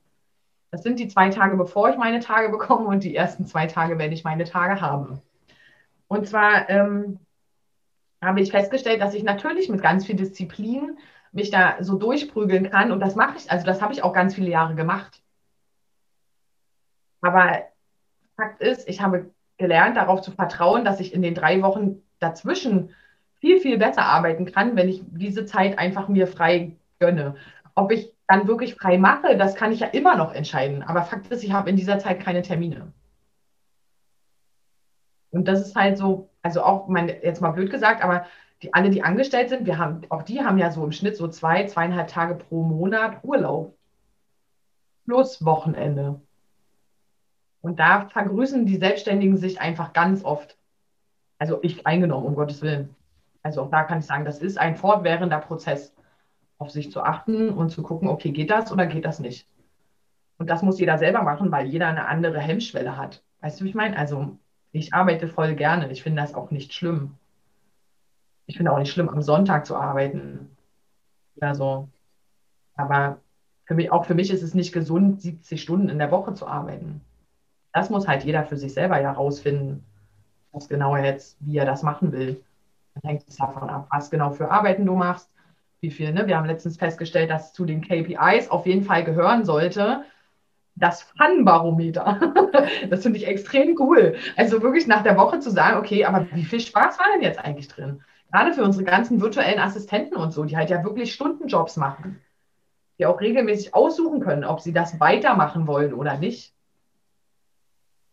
Das 0.70 0.82
sind 0.82 0.98
die 0.98 1.08
zwei 1.08 1.30
Tage, 1.30 1.56
bevor 1.56 1.88
ich 1.88 1.96
meine 1.96 2.20
Tage 2.20 2.50
bekomme 2.50 2.86
und 2.86 3.02
die 3.02 3.16
ersten 3.16 3.46
zwei 3.46 3.66
Tage, 3.66 3.98
wenn 3.98 4.12
ich 4.12 4.24
meine 4.24 4.44
Tage 4.44 4.82
habe. 4.82 5.22
Und 6.08 6.28
zwar 6.28 6.68
ähm, 6.68 7.20
habe 8.22 8.40
ich 8.42 8.50
festgestellt, 8.50 9.00
dass 9.00 9.14
ich 9.14 9.22
natürlich 9.22 9.70
mit 9.70 9.80
ganz 9.80 10.04
viel 10.04 10.16
Disziplin 10.16 10.98
mich 11.32 11.50
da 11.50 11.76
so 11.80 11.96
durchprügeln 11.96 12.70
kann. 12.70 12.92
Und 12.92 13.00
das 13.00 13.14
mache 13.14 13.38
ich, 13.38 13.50
also 13.50 13.64
das 13.64 13.80
habe 13.80 13.94
ich 13.94 14.02
auch 14.02 14.12
ganz 14.12 14.34
viele 14.34 14.50
Jahre 14.50 14.74
gemacht. 14.74 15.22
Aber 17.22 17.67
Fakt 18.38 18.60
ist, 18.62 18.88
ich 18.88 19.00
habe 19.00 19.30
gelernt, 19.58 19.96
darauf 19.96 20.22
zu 20.22 20.30
vertrauen, 20.30 20.84
dass 20.84 21.00
ich 21.00 21.12
in 21.12 21.22
den 21.22 21.34
drei 21.34 21.60
Wochen 21.62 22.02
dazwischen 22.20 22.94
viel, 23.40 23.60
viel 23.60 23.78
besser 23.78 24.02
arbeiten 24.02 24.46
kann, 24.46 24.76
wenn 24.76 24.88
ich 24.88 25.02
diese 25.08 25.44
Zeit 25.44 25.78
einfach 25.78 26.08
mir 26.08 26.28
frei 26.28 26.76
gönne. 27.00 27.34
Ob 27.74 27.90
ich 27.90 28.14
dann 28.28 28.46
wirklich 28.46 28.76
frei 28.76 28.96
mache, 28.96 29.36
das 29.36 29.56
kann 29.56 29.72
ich 29.72 29.80
ja 29.80 29.88
immer 29.88 30.16
noch 30.16 30.32
entscheiden. 30.32 30.82
Aber 30.82 31.02
Fakt 31.02 31.28
ist, 31.28 31.42
ich 31.42 31.52
habe 31.52 31.68
in 31.70 31.76
dieser 31.76 31.98
Zeit 31.98 32.20
keine 32.20 32.42
Termine. 32.42 32.92
Und 35.30 35.48
das 35.48 35.60
ist 35.60 35.74
halt 35.76 35.98
so, 35.98 36.30
also 36.42 36.62
auch, 36.62 36.88
mein, 36.88 37.08
jetzt 37.08 37.40
mal 37.40 37.50
blöd 37.50 37.70
gesagt, 37.70 38.02
aber 38.02 38.26
die, 38.62 38.72
alle, 38.72 38.90
die 38.90 39.02
angestellt 39.02 39.48
sind, 39.48 39.66
wir 39.66 39.78
haben, 39.78 40.02
auch 40.10 40.22
die 40.22 40.42
haben 40.42 40.58
ja 40.58 40.70
so 40.70 40.84
im 40.84 40.92
Schnitt 40.92 41.16
so 41.16 41.28
zwei, 41.28 41.66
zweieinhalb 41.66 42.08
Tage 42.08 42.36
pro 42.36 42.62
Monat 42.62 43.22
Urlaub. 43.24 43.76
Plus 45.04 45.44
Wochenende. 45.44 46.20
Und 47.60 47.80
da 47.80 48.08
vergrüßen 48.08 48.66
die 48.66 48.76
Selbstständigen 48.76 49.36
sich 49.36 49.60
einfach 49.60 49.92
ganz 49.92 50.24
oft. 50.24 50.56
Also 51.38 51.58
ich 51.62 51.86
eingenommen, 51.86 52.26
um 52.26 52.34
Gottes 52.34 52.62
Willen. 52.62 52.94
Also 53.42 53.62
auch 53.62 53.70
da 53.70 53.84
kann 53.84 54.00
ich 54.00 54.06
sagen, 54.06 54.24
das 54.24 54.38
ist 54.38 54.58
ein 54.58 54.76
fortwährender 54.76 55.38
Prozess, 55.38 55.94
auf 56.58 56.70
sich 56.70 56.90
zu 56.90 57.02
achten 57.02 57.50
und 57.50 57.70
zu 57.70 57.82
gucken, 57.82 58.08
okay, 58.08 58.30
geht 58.30 58.50
das 58.50 58.72
oder 58.72 58.86
geht 58.86 59.04
das 59.04 59.20
nicht? 59.20 59.46
Und 60.38 60.50
das 60.50 60.62
muss 60.62 60.78
jeder 60.78 60.98
selber 60.98 61.22
machen, 61.22 61.50
weil 61.50 61.66
jeder 61.66 61.88
eine 61.88 62.06
andere 62.06 62.40
Hemmschwelle 62.40 62.96
hat. 62.96 63.22
Weißt 63.40 63.60
du, 63.60 63.64
wie 63.64 63.70
ich 63.70 63.74
meine? 63.74 63.96
Also 63.96 64.36
ich 64.72 64.94
arbeite 64.94 65.28
voll 65.28 65.54
gerne. 65.54 65.90
Ich 65.90 66.02
finde 66.02 66.22
das 66.22 66.34
auch 66.34 66.50
nicht 66.50 66.72
schlimm. 66.72 67.14
Ich 68.46 68.56
finde 68.56 68.72
auch 68.72 68.78
nicht 68.78 68.92
schlimm, 68.92 69.08
am 69.08 69.22
Sonntag 69.22 69.66
zu 69.66 69.76
arbeiten. 69.76 70.56
Also, 71.40 71.88
aber 72.74 73.20
für 73.66 73.74
mich, 73.74 73.92
auch 73.92 74.06
für 74.06 74.14
mich 74.14 74.30
ist 74.30 74.42
es 74.42 74.54
nicht 74.54 74.72
gesund, 74.72 75.20
70 75.20 75.60
Stunden 75.60 75.88
in 75.88 75.98
der 75.98 76.10
Woche 76.10 76.34
zu 76.34 76.46
arbeiten. 76.46 77.02
Das 77.72 77.90
muss 77.90 78.08
halt 78.08 78.24
jeder 78.24 78.44
für 78.44 78.56
sich 78.56 78.72
selber 78.72 79.00
ja 79.00 79.12
rausfinden, 79.12 79.84
was 80.52 80.68
genau 80.68 80.96
jetzt, 80.96 81.36
wie 81.40 81.58
er 81.58 81.66
das 81.66 81.82
machen 81.82 82.12
will. 82.12 82.42
Dann 82.94 83.10
hängt 83.10 83.28
es 83.28 83.36
davon 83.36 83.68
ab, 83.68 83.86
was 83.90 84.10
genau 84.10 84.30
für 84.30 84.50
Arbeiten 84.50 84.86
du 84.86 84.94
machst, 84.94 85.30
wie 85.80 85.90
viel. 85.90 86.12
Ne? 86.12 86.26
Wir 86.26 86.36
haben 86.36 86.46
letztens 86.46 86.76
festgestellt, 86.76 87.30
dass 87.30 87.52
zu 87.52 87.64
den 87.64 87.82
KPIs 87.82 88.50
auf 88.50 88.66
jeden 88.66 88.82
Fall 88.82 89.04
gehören 89.04 89.44
sollte, 89.44 90.04
das 90.78 91.02
Fun-Barometer. 91.02 92.32
das 92.90 93.02
finde 93.02 93.18
ich 93.18 93.26
extrem 93.26 93.76
cool. 93.78 94.16
Also 94.36 94.62
wirklich 94.62 94.86
nach 94.86 95.02
der 95.02 95.16
Woche 95.16 95.40
zu 95.40 95.50
sagen, 95.50 95.78
okay, 95.78 96.04
aber 96.04 96.26
wie 96.32 96.44
viel 96.44 96.60
Spaß 96.60 96.98
war 96.98 97.06
denn 97.14 97.22
jetzt 97.22 97.38
eigentlich 97.38 97.68
drin? 97.68 98.02
Gerade 98.30 98.52
für 98.52 98.62
unsere 98.62 98.84
ganzen 98.84 99.20
virtuellen 99.20 99.58
Assistenten 99.58 100.16
und 100.16 100.32
so, 100.32 100.44
die 100.44 100.56
halt 100.56 100.70
ja 100.70 100.84
wirklich 100.84 101.14
Stundenjobs 101.14 101.76
machen, 101.76 102.20
die 102.98 103.06
auch 103.06 103.20
regelmäßig 103.20 103.74
aussuchen 103.74 104.20
können, 104.20 104.44
ob 104.44 104.60
sie 104.60 104.72
das 104.72 105.00
weitermachen 105.00 105.66
wollen 105.66 105.94
oder 105.94 106.18
nicht. 106.18 106.52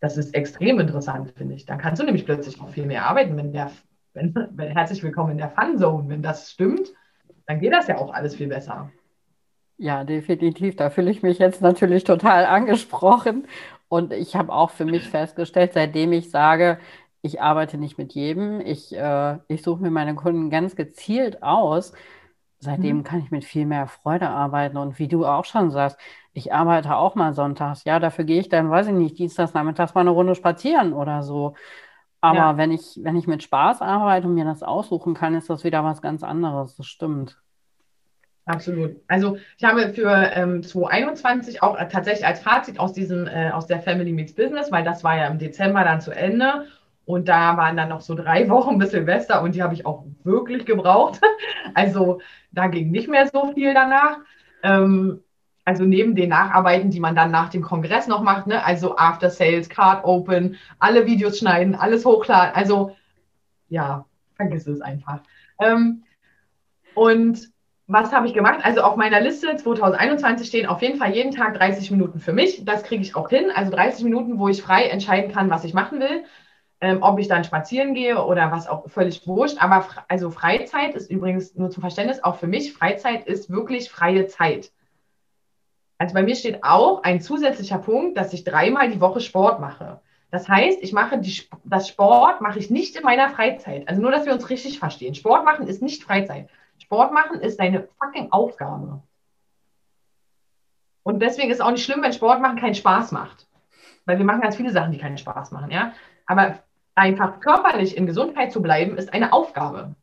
Das 0.06 0.16
ist 0.16 0.36
extrem 0.36 0.78
interessant, 0.78 1.32
finde 1.36 1.56
ich. 1.56 1.66
Dann 1.66 1.78
kannst 1.78 2.00
du 2.00 2.06
nämlich 2.06 2.24
plötzlich 2.24 2.58
noch 2.58 2.70
viel 2.70 2.86
mehr 2.86 3.06
arbeiten, 3.06 3.36
wenn 3.36 3.52
der, 3.52 3.72
wenn, 4.14 4.32
wenn 4.52 4.68
herzlich 4.68 5.02
willkommen 5.02 5.32
in 5.32 5.38
der 5.38 5.50
Fun 5.50 5.76
Zone, 5.78 6.08
wenn 6.08 6.22
das 6.22 6.52
stimmt, 6.52 6.92
dann 7.48 7.58
geht 7.58 7.72
das 7.72 7.88
ja 7.88 7.98
auch 7.98 8.14
alles 8.14 8.36
viel 8.36 8.46
besser. 8.46 8.88
Ja, 9.78 10.04
definitiv. 10.04 10.76
Da 10.76 10.90
fühle 10.90 11.10
ich 11.10 11.24
mich 11.24 11.40
jetzt 11.40 11.60
natürlich 11.60 12.04
total 12.04 12.44
angesprochen. 12.44 13.48
Und 13.88 14.12
ich 14.12 14.36
habe 14.36 14.52
auch 14.52 14.70
für 14.70 14.84
mich 14.84 15.08
festgestellt, 15.08 15.72
seitdem 15.74 16.12
ich 16.12 16.30
sage, 16.30 16.78
ich 17.22 17.40
arbeite 17.40 17.76
nicht 17.76 17.98
mit 17.98 18.12
jedem, 18.12 18.60
ich, 18.60 18.96
äh, 18.96 19.38
ich 19.48 19.64
suche 19.64 19.82
mir 19.82 19.90
meine 19.90 20.14
Kunden 20.14 20.50
ganz 20.50 20.76
gezielt 20.76 21.42
aus, 21.42 21.94
seitdem 22.60 22.98
mhm. 22.98 23.02
kann 23.02 23.18
ich 23.24 23.32
mit 23.32 23.44
viel 23.44 23.66
mehr 23.66 23.88
Freude 23.88 24.28
arbeiten. 24.28 24.76
Und 24.76 25.00
wie 25.00 25.08
du 25.08 25.26
auch 25.26 25.44
schon 25.44 25.72
sagst, 25.72 25.98
ich 26.36 26.52
arbeite 26.52 26.94
auch 26.94 27.14
mal 27.14 27.32
sonntags. 27.32 27.84
Ja, 27.84 27.98
dafür 27.98 28.24
gehe 28.24 28.40
ich 28.40 28.50
dann, 28.50 28.70
weiß 28.70 28.88
ich 28.88 28.92
nicht, 28.92 29.18
dienstags 29.18 29.54
nachmittags 29.54 29.94
mal 29.94 30.02
eine 30.02 30.10
Runde 30.10 30.34
spazieren 30.34 30.92
oder 30.92 31.22
so. 31.22 31.54
Aber 32.20 32.36
ja. 32.36 32.56
wenn 32.58 32.72
ich, 32.72 33.00
wenn 33.02 33.16
ich 33.16 33.26
mit 33.26 33.42
Spaß 33.42 33.80
arbeite 33.80 34.26
und 34.26 34.34
mir 34.34 34.44
das 34.44 34.62
aussuchen 34.62 35.14
kann, 35.14 35.34
ist 35.34 35.48
das 35.48 35.64
wieder 35.64 35.82
was 35.82 36.02
ganz 36.02 36.22
anderes. 36.22 36.76
Das 36.76 36.86
stimmt. 36.86 37.38
Absolut. 38.44 38.96
Also 39.08 39.38
ich 39.56 39.64
habe 39.64 39.94
für 39.94 40.10
ähm, 40.34 40.62
2021 40.62 41.62
auch 41.62 41.78
äh, 41.78 41.88
tatsächlich 41.88 42.26
als 42.26 42.40
Fazit 42.40 42.78
aus 42.78 42.92
diesem, 42.92 43.26
äh, 43.26 43.50
aus 43.50 43.66
der 43.66 43.80
Family 43.80 44.12
Meets 44.12 44.34
Business, 44.34 44.70
weil 44.70 44.84
das 44.84 45.02
war 45.02 45.16
ja 45.16 45.28
im 45.28 45.38
Dezember 45.38 45.84
dann 45.84 46.02
zu 46.02 46.10
Ende 46.10 46.66
und 47.06 47.28
da 47.28 47.56
waren 47.56 47.78
dann 47.78 47.88
noch 47.88 48.02
so 48.02 48.14
drei 48.14 48.46
Wochen 48.50 48.76
bis 48.76 48.90
Silvester 48.90 49.40
und 49.40 49.54
die 49.54 49.62
habe 49.62 49.72
ich 49.72 49.86
auch 49.86 50.04
wirklich 50.22 50.66
gebraucht. 50.66 51.20
Also 51.74 52.20
da 52.52 52.68
ging 52.68 52.90
nicht 52.90 53.08
mehr 53.08 53.28
so 53.30 53.52
viel 53.52 53.74
danach. 53.74 54.18
Ähm, 54.62 55.20
also 55.66 55.84
neben 55.84 56.14
den 56.14 56.28
Nacharbeiten, 56.28 56.90
die 56.90 57.00
man 57.00 57.16
dann 57.16 57.32
nach 57.32 57.50
dem 57.50 57.60
Kongress 57.60 58.06
noch 58.06 58.22
macht, 58.22 58.46
ne? 58.46 58.64
also 58.64 58.96
After 58.96 59.28
Sales, 59.28 59.68
Card 59.68 60.04
Open, 60.04 60.56
alle 60.78 61.06
Videos 61.06 61.40
schneiden, 61.40 61.74
alles 61.74 62.04
hochladen. 62.06 62.54
Also 62.54 62.96
ja, 63.68 64.06
vergiss 64.36 64.68
es 64.68 64.80
einfach. 64.80 65.20
Ähm, 65.60 66.04
und 66.94 67.50
was 67.88 68.12
habe 68.12 68.28
ich 68.28 68.34
gemacht? 68.34 68.60
Also 68.62 68.82
auf 68.82 68.94
meiner 68.94 69.20
Liste 69.20 69.56
2021 69.56 70.46
stehen 70.46 70.66
auf 70.66 70.82
jeden 70.82 70.98
Fall 70.98 71.12
jeden 71.12 71.32
Tag 71.32 71.54
30 71.54 71.90
Minuten 71.90 72.20
für 72.20 72.32
mich. 72.32 72.64
Das 72.64 72.84
kriege 72.84 73.02
ich 73.02 73.16
auch 73.16 73.28
hin. 73.28 73.46
Also 73.52 73.72
30 73.72 74.04
Minuten, 74.04 74.38
wo 74.38 74.46
ich 74.48 74.62
frei 74.62 74.84
entscheiden 74.84 75.32
kann, 75.32 75.50
was 75.50 75.64
ich 75.64 75.74
machen 75.74 75.98
will. 75.98 76.22
Ähm, 76.80 76.98
ob 77.00 77.18
ich 77.18 77.26
dann 77.26 77.42
spazieren 77.42 77.94
gehe 77.94 78.24
oder 78.24 78.52
was 78.52 78.68
auch 78.68 78.88
völlig 78.88 79.26
wurscht. 79.26 79.60
Aber 79.60 79.84
also 80.06 80.30
Freizeit 80.30 80.94
ist 80.94 81.10
übrigens 81.10 81.56
nur 81.56 81.70
zum 81.70 81.80
Verständnis 81.80 82.22
auch 82.22 82.36
für 82.36 82.46
mich. 82.46 82.72
Freizeit 82.72 83.26
ist 83.26 83.50
wirklich 83.50 83.90
freie 83.90 84.28
Zeit. 84.28 84.70
Also 85.98 86.14
bei 86.14 86.22
mir 86.22 86.36
steht 86.36 86.62
auch 86.62 87.02
ein 87.02 87.20
zusätzlicher 87.20 87.78
Punkt, 87.78 88.16
dass 88.16 88.32
ich 88.32 88.44
dreimal 88.44 88.90
die 88.90 89.00
Woche 89.00 89.20
Sport 89.20 89.60
mache. 89.60 90.00
Das 90.30 90.48
heißt, 90.48 90.82
ich 90.82 90.92
mache 90.92 91.18
die, 91.18 91.42
das 91.64 91.88
Sport 91.88 92.40
mache 92.40 92.58
ich 92.58 92.68
nicht 92.68 92.96
in 92.96 93.04
meiner 93.04 93.30
Freizeit. 93.30 93.88
Also 93.88 94.02
nur, 94.02 94.10
dass 94.10 94.26
wir 94.26 94.32
uns 94.32 94.50
richtig 94.50 94.78
verstehen. 94.78 95.14
Sport 95.14 95.44
machen 95.44 95.66
ist 95.66 95.82
nicht 95.82 96.02
Freizeit. 96.02 96.48
Sport 96.78 97.12
machen 97.12 97.40
ist 97.40 97.58
deine 97.58 97.88
fucking 97.98 98.32
Aufgabe. 98.32 99.02
Und 101.02 101.20
deswegen 101.20 101.50
ist 101.50 101.58
es 101.58 101.60
auch 101.60 101.70
nicht 101.70 101.84
schlimm, 101.84 102.02
wenn 102.02 102.12
Sport 102.12 102.40
machen 102.40 102.58
keinen 102.58 102.74
Spaß 102.74 103.12
macht. 103.12 103.46
Weil 104.04 104.18
wir 104.18 104.24
machen 104.24 104.40
ganz 104.40 104.56
viele 104.56 104.70
Sachen, 104.70 104.92
die 104.92 104.98
keinen 104.98 105.18
Spaß 105.18 105.52
machen, 105.52 105.70
ja. 105.70 105.92
Aber 106.26 106.58
einfach 106.94 107.40
körperlich 107.40 107.96
in 107.96 108.06
Gesundheit 108.06 108.52
zu 108.52 108.60
bleiben, 108.60 108.98
ist 108.98 109.14
eine 109.14 109.32
Aufgabe. 109.32 109.94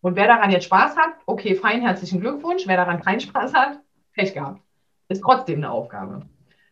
Und 0.00 0.14
wer 0.14 0.26
daran 0.26 0.50
jetzt 0.50 0.64
Spaß 0.64 0.96
hat, 0.96 1.14
okay, 1.26 1.54
fein, 1.54 1.80
herzlichen 1.80 2.20
Glückwunsch. 2.20 2.66
Wer 2.66 2.76
daran 2.76 3.02
keinen 3.02 3.20
Spaß 3.20 3.54
hat, 3.54 3.80
Pech 4.12 4.34
gehabt. 4.34 4.60
Ist 5.08 5.22
trotzdem 5.22 5.58
eine 5.58 5.70
Aufgabe. 5.70 6.22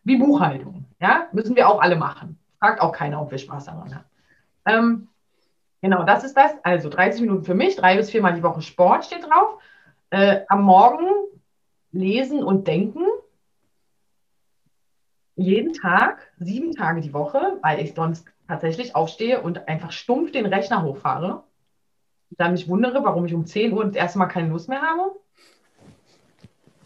Wie 0.03 0.17
Buchhaltung, 0.17 0.85
ja, 1.01 1.27
müssen 1.33 1.55
wir 1.55 1.67
auch 1.67 1.81
alle 1.81 1.95
machen. 1.95 2.39
Fragt 2.59 2.81
auch 2.81 2.91
keiner, 2.91 3.21
ob 3.21 3.31
wir 3.31 3.37
Spaß 3.37 3.65
daran 3.65 3.95
haben. 3.95 4.05
Ähm, 4.65 5.07
Genau, 5.81 6.03
das 6.03 6.23
ist 6.23 6.35
das. 6.35 6.51
Also 6.63 6.89
30 6.89 7.21
Minuten 7.21 7.43
für 7.43 7.53
mich, 7.53 7.75
drei 7.75 7.95
bis 7.97 8.09
viermal 8.09 8.33
die 8.33 8.43
Woche 8.43 8.61
Sport 8.61 9.05
steht 9.05 9.23
drauf. 9.23 9.61
Äh, 10.09 10.41
am 10.47 10.63
Morgen 10.63 11.07
lesen 11.91 12.43
und 12.43 12.67
denken. 12.67 13.03
Jeden 15.35 15.73
Tag, 15.73 16.31
sieben 16.39 16.73
Tage 16.73 17.01
die 17.01 17.13
Woche, 17.13 17.59
weil 17.61 17.79
ich 17.79 17.93
sonst 17.93 18.27
tatsächlich 18.47 18.95
aufstehe 18.95 19.41
und 19.41 19.67
einfach 19.67 19.91
stumpf 19.91 20.31
den 20.31 20.47
Rechner 20.47 20.81
hochfahre. 20.81 21.43
Dann 22.31 22.53
mich 22.53 22.67
wundere, 22.67 23.03
warum 23.03 23.25
ich 23.25 23.33
um 23.33 23.45
10 23.45 23.71
Uhr 23.73 23.85
das 23.85 23.95
erste 23.95 24.17
Mal 24.19 24.25
keine 24.25 24.49
Lust 24.49 24.69
mehr 24.69 24.81
habe. 24.81 25.15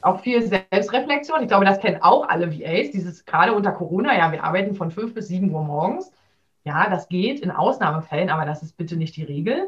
Auch 0.01 0.21
viel 0.21 0.41
Selbstreflexion. 0.41 1.41
Ich 1.41 1.47
glaube, 1.47 1.65
das 1.65 1.79
kennen 1.79 2.01
auch 2.01 2.27
alle 2.27 2.51
VAs. 2.51 2.91
Dieses 2.91 3.25
gerade 3.25 3.53
unter 3.53 3.71
Corona, 3.71 4.17
ja, 4.17 4.31
wir 4.31 4.43
arbeiten 4.43 4.75
von 4.75 4.91
5 4.91 5.13
bis 5.13 5.27
7 5.27 5.51
Uhr 5.51 5.63
morgens. 5.63 6.11
Ja, 6.63 6.89
das 6.89 7.07
geht 7.09 7.39
in 7.39 7.51
Ausnahmefällen, 7.51 8.29
aber 8.29 8.45
das 8.45 8.63
ist 8.63 8.77
bitte 8.77 8.95
nicht 8.95 9.15
die 9.15 9.23
Regel. 9.23 9.67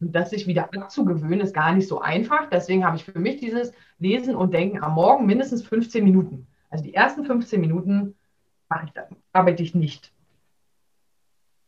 Und 0.00 0.12
das 0.12 0.30
sich 0.30 0.46
wieder 0.46 0.72
abzugewöhnen, 0.72 1.40
ist 1.40 1.54
gar 1.54 1.72
nicht 1.72 1.88
so 1.88 2.00
einfach. 2.00 2.48
Deswegen 2.50 2.84
habe 2.84 2.96
ich 2.96 3.04
für 3.04 3.18
mich 3.18 3.38
dieses 3.38 3.72
Lesen 3.98 4.34
und 4.34 4.54
Denken 4.54 4.82
am 4.82 4.94
Morgen 4.94 5.26
mindestens 5.26 5.62
15 5.62 6.02
Minuten. 6.02 6.46
Also 6.70 6.84
die 6.84 6.94
ersten 6.94 7.24
15 7.24 7.60
Minuten 7.60 8.16
mache 8.68 8.86
ich 8.86 8.92
dann, 8.92 9.16
arbeite 9.32 9.62
ich 9.62 9.74
nicht. 9.74 10.12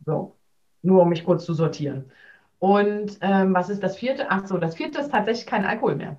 So, 0.07 0.37
nur 0.83 1.03
um 1.03 1.09
mich 1.09 1.25
kurz 1.25 1.45
zu 1.45 1.55
sortieren. 1.55 2.11
Und 2.59 3.19
ähm, 3.21 3.55
was 3.55 3.69
ist 3.69 3.83
das 3.83 3.97
vierte? 3.97 4.31
Ach 4.31 4.47
so, 4.47 4.57
das 4.59 4.77
vierte 4.77 5.01
ist 5.01 5.11
tatsächlich 5.11 5.47
kein 5.47 5.65
Alkohol 5.65 5.97
mehr. 5.97 6.17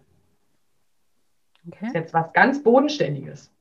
Okay. 1.68 1.78
Das 1.80 1.90
ist 1.90 1.96
jetzt 1.96 2.14
was 2.14 2.34
ganz 2.34 2.64
Bodenständiges. 2.64 3.52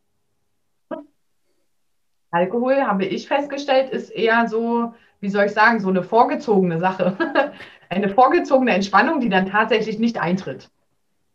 Alkohol, 2.31 2.83
habe 2.83 3.05
ich 3.05 3.29
festgestellt, 3.29 3.91
ist 3.91 4.09
eher 4.09 4.49
so, 4.49 4.95
wie 5.21 5.29
soll 5.29 5.45
ich 5.45 5.53
sagen, 5.53 5.81
so 5.81 5.91
eine 5.91 6.03
vorgezogene 6.03 6.79
Sache. 6.79 7.17
eine 7.91 8.09
vorgezogene 8.09 8.73
Entspannung, 8.73 9.21
die 9.21 9.29
dann 9.29 9.47
tatsächlich 9.47 9.99
nicht 9.99 10.19
eintritt. 10.19 10.71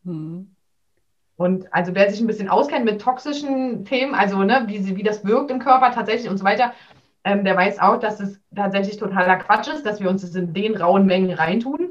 Mhm. 0.03 0.49
Und 1.37 1.71
also 1.71 1.93
wer 1.93 2.09
sich 2.09 2.19
ein 2.19 2.25
bisschen 2.25 2.49
auskennt 2.49 2.83
mit 2.83 2.99
toxischen 2.99 3.85
Themen, 3.85 4.15
also 4.15 4.39
ne, 4.39 4.63
wie, 4.65 4.79
sie, 4.79 4.97
wie 4.97 5.03
das 5.03 5.23
wirkt 5.23 5.51
im 5.51 5.59
Körper 5.59 5.91
tatsächlich 5.91 6.31
und 6.31 6.37
so 6.37 6.43
weiter, 6.43 6.73
ähm, 7.23 7.43
der 7.43 7.55
weiß 7.55 7.77
auch, 7.79 7.99
dass 7.99 8.19
es 8.19 8.39
tatsächlich 8.55 8.97
totaler 8.97 9.35
Quatsch 9.35 9.67
ist, 9.67 9.85
dass 9.85 10.01
wir 10.01 10.09
uns 10.09 10.23
das 10.23 10.33
in 10.33 10.53
den 10.53 10.75
rauen 10.75 11.05
Mengen 11.05 11.31
reintun. 11.31 11.86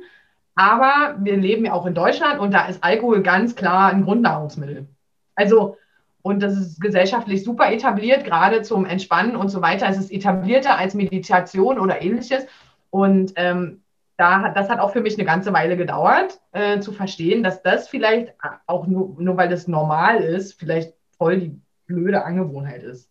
Aber 0.57 1.17
wir 1.21 1.37
leben 1.37 1.67
ja 1.67 1.75
auch 1.75 1.85
in 1.85 1.95
Deutschland 1.95 2.41
und 2.41 2.53
da 2.53 2.67
ist 2.67 2.83
Alkohol 2.83 3.23
ganz 3.23 3.55
klar 3.55 3.91
ein 3.91 4.05
Grundnahrungsmittel. 4.05 4.89
Also, 5.35 5.77
und 6.23 6.43
das 6.43 6.57
ist 6.57 6.81
gesellschaftlich 6.81 7.45
super 7.45 7.71
etabliert, 7.71 8.25
gerade 8.25 8.63
zum 8.63 8.87
Entspannen 8.87 9.37
und 9.37 9.51
so 9.51 9.61
weiter. 9.61 9.87
Es 9.87 9.99
ist 9.99 10.11
etablierter 10.11 10.79
als 10.79 10.95
Meditation 10.95 11.79
oder 11.79 12.01
ähnliches. 12.01 12.47
Und 12.89 13.35
ähm, 13.37 13.83
da 14.17 14.41
hat, 14.41 14.57
das 14.57 14.71
hat 14.71 14.81
auch 14.81 14.93
für 14.93 15.03
mich 15.03 15.19
eine 15.19 15.27
ganze 15.27 15.53
Weile 15.53 15.77
gedauert, 15.77 16.41
äh, 16.53 16.81
zu 16.81 16.91
verstehen, 16.91 17.43
dass 17.43 17.63
das 17.63 17.87
vielleicht 17.87 18.33
auch 18.67 18.87
nur, 18.87 19.15
nur 19.21 19.37
weil 19.37 19.51
das 19.51 19.69
normal 19.69 20.23
ist, 20.23 20.55
vielleicht 20.59 20.95
voll 21.19 21.39
die 21.39 21.61
blöde 21.87 22.25
Angewohnheit 22.25 22.83
ist. 22.83 23.11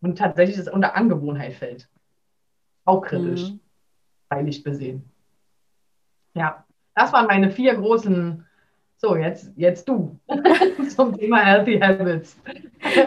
Und 0.00 0.16
tatsächlich 0.16 0.58
es 0.58 0.68
unter 0.68 0.94
Angewohnheit 0.94 1.54
fällt. 1.54 1.88
Auch 2.84 3.02
kritisch, 3.02 3.50
mhm. 3.50 3.60
freilich 4.28 4.62
besehen. 4.62 5.10
Ja, 6.34 6.64
das 6.94 7.12
waren 7.12 7.26
meine 7.26 7.50
vier 7.50 7.74
großen. 7.74 8.46
So, 8.96 9.16
jetzt, 9.16 9.50
jetzt 9.56 9.88
du 9.88 10.18
zum 10.96 11.16
Thema 11.16 11.38
Healthy 11.38 11.78
Habits. 11.78 12.36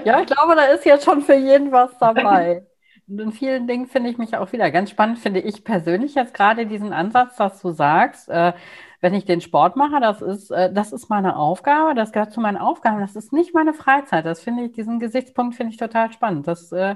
Ja, 0.06 0.20
ich 0.20 0.28
glaube, 0.28 0.56
da 0.56 0.66
ist 0.66 0.86
jetzt 0.86 1.06
schon 1.06 1.22
für 1.22 1.36
jeden 1.36 1.72
was 1.72 1.98
dabei. 1.98 2.67
In 3.10 3.32
vielen 3.32 3.68
Dingen 3.68 3.88
finde 3.88 4.10
ich 4.10 4.18
mich 4.18 4.36
auch 4.36 4.52
wieder 4.52 4.70
ganz 4.70 4.90
spannend, 4.90 5.20
finde 5.20 5.40
ich 5.40 5.64
persönlich 5.64 6.16
jetzt 6.16 6.34
gerade 6.34 6.66
diesen 6.66 6.92
Ansatz, 6.92 7.38
dass 7.38 7.62
du 7.62 7.72
sagst, 7.72 8.28
äh, 8.28 8.52
wenn 9.00 9.14
ich 9.14 9.24
den 9.24 9.40
Sport 9.40 9.78
mache, 9.78 10.02
das 10.02 10.22
ist, 10.22 10.52
äh, 10.52 10.74
das 10.74 10.92
ist 10.92 11.10
meine 11.10 11.38
Aufgabe, 11.38 11.96
das 11.96 12.12
gehört 12.12 12.34
zu 12.34 12.42
meinen 12.42 12.58
Aufgaben, 12.58 13.00
das 13.00 13.16
ist 13.16 13.32
nicht 13.32 13.54
meine 13.54 13.74
Freizeit. 13.74 14.26
Das 14.26 14.42
finde 14.42 14.66
ich, 14.66 14.74
diesen 14.74 15.00
Gesichtspunkt 15.00 15.56
finde 15.56 15.72
ich 15.72 15.78
total 15.78 16.12
spannend. 16.12 16.48
Das 16.48 16.72
äh, 16.74 16.96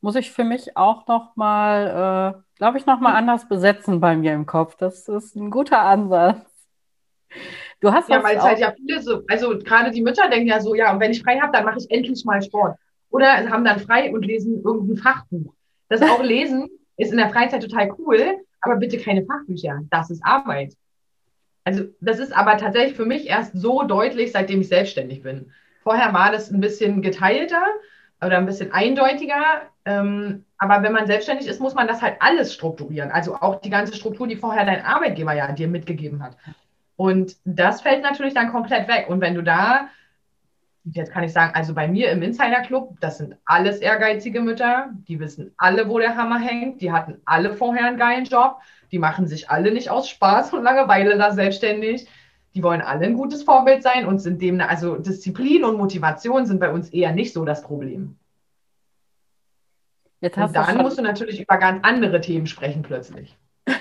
muss 0.00 0.16
ich 0.16 0.32
für 0.32 0.42
mich 0.42 0.76
auch 0.76 1.06
nochmal, 1.06 2.34
äh, 2.34 2.58
glaube 2.58 2.78
ich, 2.78 2.86
nochmal 2.86 3.14
anders 3.14 3.48
besetzen 3.48 4.00
bei 4.00 4.16
mir 4.16 4.32
im 4.32 4.46
Kopf. 4.46 4.74
Das 4.76 5.06
ist 5.06 5.36
ein 5.36 5.50
guter 5.50 5.80
Ansatz. 5.82 6.40
Du 7.80 7.92
hast 7.92 8.08
ja, 8.08 8.22
weil 8.22 8.36
es 8.36 8.42
halt 8.42 8.58
ja 8.58 8.72
viele 8.72 9.00
so, 9.00 9.22
also 9.28 9.58
gerade 9.58 9.92
die 9.92 10.02
Mütter 10.02 10.28
denken 10.28 10.48
ja 10.48 10.60
so, 10.60 10.74
ja, 10.74 10.92
und 10.92 10.98
wenn 10.98 11.12
ich 11.12 11.22
frei 11.22 11.38
habe, 11.38 11.52
dann 11.52 11.64
mache 11.64 11.78
ich 11.78 11.90
endlich 11.90 12.24
mal 12.24 12.42
Sport. 12.42 12.76
Oder 13.12 13.48
haben 13.50 13.64
dann 13.64 13.78
frei 13.78 14.10
und 14.10 14.24
lesen 14.24 14.62
irgendein 14.64 14.96
Fachbuch. 14.96 15.54
Das 15.88 16.02
auch 16.02 16.22
Lesen 16.24 16.68
ist 16.96 17.12
in 17.12 17.18
der 17.18 17.28
Freizeit 17.30 17.62
total 17.62 17.90
cool, 17.98 18.38
aber 18.60 18.76
bitte 18.76 18.98
keine 18.98 19.24
Fachbücher. 19.24 19.80
Das 19.90 20.10
ist 20.10 20.24
Arbeit. 20.24 20.74
Also 21.64 21.84
das 22.00 22.18
ist 22.18 22.32
aber 22.32 22.56
tatsächlich 22.56 22.96
für 22.96 23.04
mich 23.04 23.28
erst 23.28 23.56
so 23.56 23.84
deutlich, 23.84 24.32
seitdem 24.32 24.62
ich 24.62 24.68
selbstständig 24.68 25.22
bin. 25.22 25.52
Vorher 25.82 26.12
war 26.12 26.32
das 26.32 26.50
ein 26.50 26.60
bisschen 26.60 27.02
geteilter 27.02 27.62
oder 28.20 28.38
ein 28.38 28.46
bisschen 28.46 28.72
eindeutiger. 28.72 29.62
Ähm, 29.84 30.44
aber 30.58 30.82
wenn 30.82 30.92
man 30.92 31.06
selbstständig 31.06 31.46
ist, 31.46 31.60
muss 31.60 31.74
man 31.74 31.86
das 31.86 32.02
halt 32.02 32.16
alles 32.20 32.54
strukturieren. 32.54 33.10
Also 33.10 33.34
auch 33.36 33.60
die 33.60 33.70
ganze 33.70 33.94
Struktur, 33.94 34.26
die 34.26 34.36
vorher 34.36 34.64
dein 34.64 34.84
Arbeitgeber 34.84 35.34
ja 35.34 35.52
dir 35.52 35.68
mitgegeben 35.68 36.22
hat. 36.22 36.36
Und 36.96 37.36
das 37.44 37.82
fällt 37.82 38.02
natürlich 38.02 38.34
dann 38.34 38.52
komplett 38.52 38.88
weg. 38.88 39.06
Und 39.08 39.20
wenn 39.20 39.34
du 39.34 39.42
da 39.42 39.88
jetzt 40.84 41.12
kann 41.12 41.24
ich 41.24 41.32
sagen, 41.32 41.54
also 41.54 41.74
bei 41.74 41.86
mir 41.88 42.10
im 42.10 42.22
Insider 42.22 42.60
Club, 42.62 42.96
das 43.00 43.18
sind 43.18 43.36
alles 43.44 43.78
ehrgeizige 43.78 44.40
Mütter, 44.40 44.90
die 45.08 45.20
wissen 45.20 45.52
alle, 45.56 45.88
wo 45.88 45.98
der 45.98 46.16
Hammer 46.16 46.38
hängt, 46.38 46.80
die 46.80 46.92
hatten 46.92 47.20
alle 47.24 47.54
vorher 47.54 47.86
einen 47.86 47.98
geilen 47.98 48.24
Job, 48.24 48.58
die 48.90 48.98
machen 48.98 49.26
sich 49.26 49.50
alle 49.50 49.72
nicht 49.72 49.90
aus 49.90 50.08
Spaß 50.08 50.52
und 50.52 50.62
Langeweile 50.62 51.16
da 51.16 51.32
selbstständig. 51.32 52.08
Die 52.54 52.62
wollen 52.62 52.82
alle 52.82 53.06
ein 53.06 53.14
gutes 53.14 53.44
Vorbild 53.44 53.82
sein 53.82 54.06
und 54.06 54.18
sind 54.18 54.42
dem, 54.42 54.60
also 54.60 54.96
Disziplin 54.96 55.64
und 55.64 55.78
Motivation 55.78 56.44
sind 56.44 56.60
bei 56.60 56.70
uns 56.70 56.90
eher 56.90 57.12
nicht 57.12 57.32
so 57.32 57.46
das 57.46 57.62
Problem. 57.62 58.18
Jetzt 60.20 60.36
hast 60.36 60.50
und 60.50 60.56
dann 60.56 60.82
musst 60.82 60.98
du 60.98 61.02
natürlich 61.02 61.40
über 61.40 61.56
ganz 61.56 61.80
andere 61.82 62.20
Themen 62.20 62.46
sprechen 62.46 62.82
plötzlich. 62.82 63.36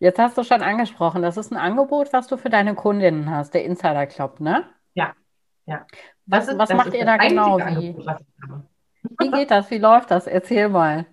Jetzt 0.00 0.18
hast 0.18 0.38
du 0.38 0.42
schon 0.42 0.62
angesprochen, 0.62 1.22
das 1.22 1.36
ist 1.36 1.52
ein 1.52 1.58
Angebot, 1.58 2.12
was 2.12 2.26
du 2.26 2.36
für 2.36 2.48
deine 2.50 2.74
Kundinnen 2.74 3.30
hast, 3.30 3.52
der 3.52 3.64
Insider 3.64 4.06
Club, 4.06 4.40
ne? 4.40 4.64
Ja. 4.94 5.14
Ja. 5.68 5.86
Was, 6.24 6.48
ist, 6.48 6.58
was 6.58 6.72
macht 6.72 6.94
ihr 6.94 7.04
da 7.04 7.18
genau? 7.18 7.58
Wie, 7.58 7.94
wie 9.20 9.30
geht 9.30 9.50
das? 9.50 9.70
Wie 9.70 9.78
läuft 9.78 10.10
das? 10.10 10.26
Erzähl 10.26 10.70
mal. 10.70 11.04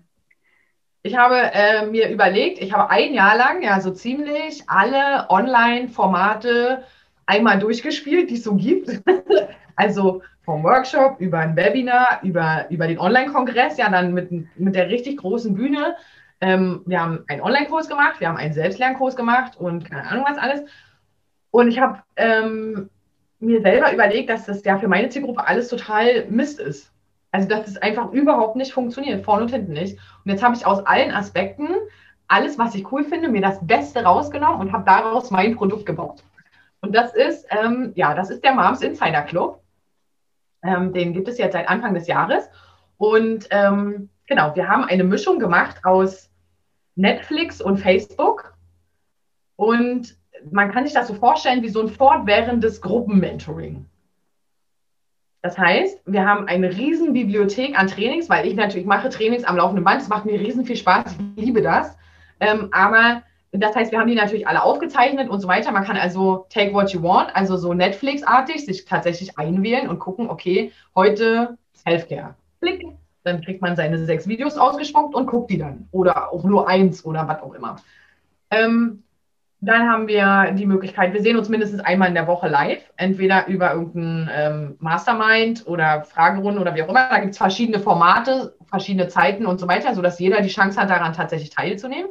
Ich 1.02 1.14
habe 1.14 1.36
äh, 1.52 1.84
mir 1.86 2.08
überlegt, 2.08 2.58
ich 2.60 2.72
habe 2.72 2.90
ein 2.90 3.12
Jahr 3.12 3.36
lang 3.36 3.62
ja 3.62 3.80
so 3.80 3.90
ziemlich 3.90 4.64
alle 4.66 5.28
Online-Formate 5.28 6.84
einmal 7.26 7.58
durchgespielt, 7.58 8.30
die 8.30 8.36
es 8.36 8.44
so 8.44 8.54
gibt. 8.54 9.02
also 9.76 10.22
vom 10.42 10.64
Workshop 10.64 11.20
über 11.20 11.40
ein 11.40 11.54
Webinar, 11.54 12.20
über, 12.22 12.66
über 12.70 12.86
den 12.86 12.98
Online-Kongress, 12.98 13.76
ja 13.76 13.90
dann 13.90 14.14
mit, 14.14 14.30
mit 14.58 14.74
der 14.74 14.88
richtig 14.88 15.18
großen 15.18 15.54
Bühne. 15.54 15.96
Ähm, 16.40 16.82
wir 16.86 17.00
haben 17.00 17.24
einen 17.28 17.42
Online-Kurs 17.42 17.88
gemacht, 17.88 18.20
wir 18.20 18.28
haben 18.28 18.38
einen 18.38 18.54
Selbstlernkurs 18.54 19.16
gemacht 19.16 19.56
und 19.58 19.90
keine 19.90 20.08
Ahnung 20.08 20.24
was 20.26 20.38
alles. 20.38 20.62
Und 21.50 21.68
ich 21.68 21.78
habe 21.78 22.02
ähm, 22.16 22.90
mir 23.38 23.60
selber 23.60 23.92
überlegt, 23.92 24.30
dass 24.30 24.46
das 24.46 24.64
ja 24.64 24.78
für 24.78 24.88
meine 24.88 25.08
Zielgruppe 25.08 25.46
alles 25.46 25.68
total 25.68 26.26
Mist 26.26 26.58
ist. 26.58 26.90
Also, 27.32 27.48
dass 27.48 27.68
es 27.68 27.76
einfach 27.76 28.12
überhaupt 28.12 28.56
nicht 28.56 28.72
funktioniert, 28.72 29.24
vorne 29.24 29.42
und 29.42 29.50
hinten 29.50 29.72
nicht. 29.72 29.98
Und 30.24 30.30
jetzt 30.30 30.42
habe 30.42 30.56
ich 30.56 30.64
aus 30.64 30.86
allen 30.86 31.12
Aspekten 31.12 31.68
alles, 32.28 32.58
was 32.58 32.74
ich 32.74 32.90
cool 32.90 33.04
finde, 33.04 33.28
mir 33.28 33.42
das 33.42 33.64
Beste 33.66 34.02
rausgenommen 34.02 34.60
und 34.60 34.72
habe 34.72 34.84
daraus 34.84 35.30
mein 35.30 35.54
Produkt 35.54 35.86
gebaut. 35.86 36.22
Und 36.80 36.94
das 36.94 37.14
ist, 37.14 37.46
ähm, 37.50 37.92
ja, 37.94 38.14
das 38.14 38.30
ist 38.30 38.42
der 38.44 38.54
Moms 38.54 38.82
Insider 38.82 39.22
Club. 39.22 39.60
Ähm, 40.62 40.92
den 40.92 41.12
gibt 41.12 41.28
es 41.28 41.38
jetzt 41.38 41.52
seit 41.52 41.68
Anfang 41.68 41.94
des 41.94 42.06
Jahres. 42.06 42.48
Und 42.96 43.46
ähm, 43.50 44.08
genau, 44.26 44.54
wir 44.54 44.68
haben 44.68 44.84
eine 44.84 45.04
Mischung 45.04 45.38
gemacht 45.38 45.84
aus 45.84 46.30
Netflix 46.94 47.60
und 47.60 47.78
Facebook. 47.78 48.54
Und 49.56 50.16
man 50.50 50.72
kann 50.72 50.84
sich 50.84 50.94
das 50.94 51.08
so 51.08 51.14
vorstellen 51.14 51.62
wie 51.62 51.68
so 51.68 51.80
ein 51.80 51.88
fortwährendes 51.88 52.80
Gruppenmentoring. 52.80 53.86
Das 55.42 55.56
heißt, 55.56 56.00
wir 56.06 56.26
haben 56.26 56.48
eine 56.48 56.76
riesen 56.76 57.12
Bibliothek 57.12 57.78
an 57.78 57.86
Trainings, 57.86 58.28
weil 58.28 58.46
ich 58.46 58.54
natürlich 58.54 58.86
mache 58.86 59.08
Trainings 59.08 59.44
am 59.44 59.56
laufenden 59.56 59.84
Band. 59.84 60.00
Das 60.00 60.08
macht 60.08 60.24
mir 60.24 60.40
riesen 60.40 60.64
viel 60.64 60.76
Spaß. 60.76 61.16
Ich 61.36 61.44
liebe 61.44 61.62
das. 61.62 61.96
Ähm, 62.40 62.68
aber 62.72 63.22
das 63.52 63.74
heißt, 63.74 63.92
wir 63.92 64.00
haben 64.00 64.08
die 64.08 64.16
natürlich 64.16 64.48
alle 64.48 64.62
aufgezeichnet 64.62 65.28
und 65.28 65.40
so 65.40 65.48
weiter. 65.48 65.70
Man 65.70 65.84
kann 65.84 65.96
also 65.96 66.46
take 66.50 66.72
what 66.74 66.90
you 66.90 67.02
want, 67.02 67.34
also 67.34 67.56
so 67.56 67.74
Netflix-artig 67.74 68.64
sich 68.66 68.84
tatsächlich 68.84 69.38
einwählen 69.38 69.88
und 69.88 69.98
gucken, 69.98 70.28
okay, 70.28 70.72
heute 70.94 71.56
Selfcare. 71.72 72.34
Klick. 72.60 72.84
Dann 73.22 73.40
kriegt 73.40 73.60
man 73.60 73.74
seine 73.74 74.04
sechs 74.04 74.28
Videos 74.28 74.56
ausgespuckt 74.56 75.14
und 75.14 75.26
guckt 75.26 75.50
die 75.50 75.58
dann. 75.58 75.88
Oder 75.90 76.32
auch 76.32 76.44
nur 76.44 76.68
eins 76.68 77.04
oder 77.04 77.26
was 77.26 77.42
auch 77.42 77.54
immer. 77.54 77.76
Ähm, 78.50 79.02
dann 79.60 79.88
haben 79.88 80.06
wir 80.06 80.52
die 80.52 80.66
Möglichkeit, 80.66 81.14
wir 81.14 81.22
sehen 81.22 81.36
uns 81.36 81.48
mindestens 81.48 81.80
einmal 81.80 82.08
in 82.08 82.14
der 82.14 82.26
Woche 82.26 82.48
live, 82.48 82.82
entweder 82.96 83.46
über 83.46 83.72
irgendein 83.72 84.30
ähm, 84.32 84.76
Mastermind 84.80 85.66
oder 85.66 86.02
Fragerunden 86.02 86.60
oder 86.60 86.74
wie 86.74 86.82
auch 86.82 86.88
immer. 86.88 87.08
Da 87.08 87.18
gibt 87.18 87.32
es 87.32 87.38
verschiedene 87.38 87.80
Formate, 87.80 88.54
verschiedene 88.66 89.08
Zeiten 89.08 89.46
und 89.46 89.58
so 89.58 89.66
weiter, 89.66 89.94
sodass 89.94 90.18
jeder 90.18 90.42
die 90.42 90.48
Chance 90.48 90.80
hat, 90.80 90.90
daran 90.90 91.14
tatsächlich 91.14 91.50
teilzunehmen. 91.50 92.10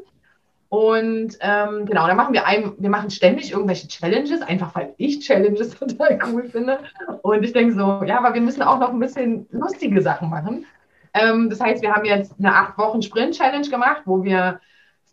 Und 0.69 1.38
ähm, 1.41 1.86
genau, 1.86 2.08
da 2.08 2.15
machen 2.15 2.34
wir 2.34 2.47
ein, 2.47 2.73
wir 2.79 2.89
machen 2.89 3.12
ständig 3.12 3.51
irgendwelche 3.51 3.88
Challenges, 3.88 4.41
einfach 4.41 4.73
weil 4.73 4.93
ich 4.97 5.19
Challenges 5.19 5.69
total 5.79 6.19
cool 6.27 6.49
finde. 6.49 6.79
Und 7.21 7.43
ich 7.43 7.53
denke 7.53 7.75
so, 7.75 8.03
ja, 8.05 8.17
aber 8.17 8.34
wir 8.34 8.41
müssen 8.41 8.63
auch 8.63 8.79
noch 8.79 8.89
ein 8.89 8.99
bisschen 8.99 9.47
lustige 9.51 10.01
Sachen 10.01 10.29
machen. 10.29 10.65
Ähm, 11.13 11.49
das 11.49 11.62
heißt, 11.62 11.84
wir 11.84 11.93
haben 11.93 12.05
jetzt 12.05 12.34
eine 12.39 12.53
acht 12.53 12.77
Wochen 12.77 13.01
Sprint-Challenge 13.01 13.69
gemacht, 13.69 14.01
wo 14.05 14.23
wir 14.23 14.60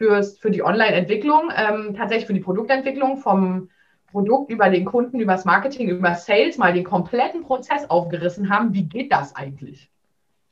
fürs, 0.03 0.37
für 0.37 0.51
die 0.51 0.65
Online-Entwicklung, 0.65 1.53
ähm, 1.57 1.95
tatsächlich 1.95 2.27
für 2.27 2.35
die 2.35 2.41
Produktentwicklung 2.41 3.19
vom 3.19 3.69
Produkt 4.11 4.51
über 4.51 4.69
den 4.69 4.85
Kunden, 4.85 5.21
über 5.21 5.33
das 5.33 5.45
Marketing, 5.45 5.89
über 5.89 6.17
Sales 6.17 6.59
mal 6.59 6.73
den 6.73 6.83
kompletten 6.83 7.45
Prozess 7.45 7.89
aufgerissen 7.89 8.51
haben. 8.51 8.75
Wie 8.75 8.83
geht 8.83 9.13
das 9.13 9.37
eigentlich? 9.37 9.93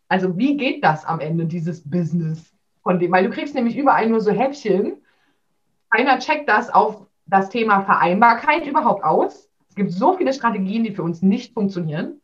Also 0.08 0.38
wie 0.38 0.56
geht 0.56 0.84
das 0.84 1.04
am 1.04 1.18
Ende, 1.18 1.46
dieses 1.46 1.82
Business 1.82 2.54
von 2.84 3.00
dem? 3.00 3.10
Weil 3.10 3.24
du 3.24 3.30
kriegst 3.30 3.56
nämlich 3.56 3.76
überall 3.76 4.08
nur 4.08 4.20
so 4.20 4.30
Häppchen. 4.30 5.02
Keiner 5.90 6.20
checkt 6.20 6.48
das 6.48 6.70
auf 6.70 7.08
das 7.26 7.50
Thema 7.50 7.80
Vereinbarkeit 7.80 8.68
überhaupt 8.68 9.02
aus. 9.02 9.50
Es 9.68 9.74
gibt 9.74 9.90
so 9.90 10.16
viele 10.16 10.32
Strategien, 10.32 10.84
die 10.84 10.92
für 10.92 11.02
uns 11.02 11.22
nicht 11.22 11.54
funktionieren. 11.54 12.20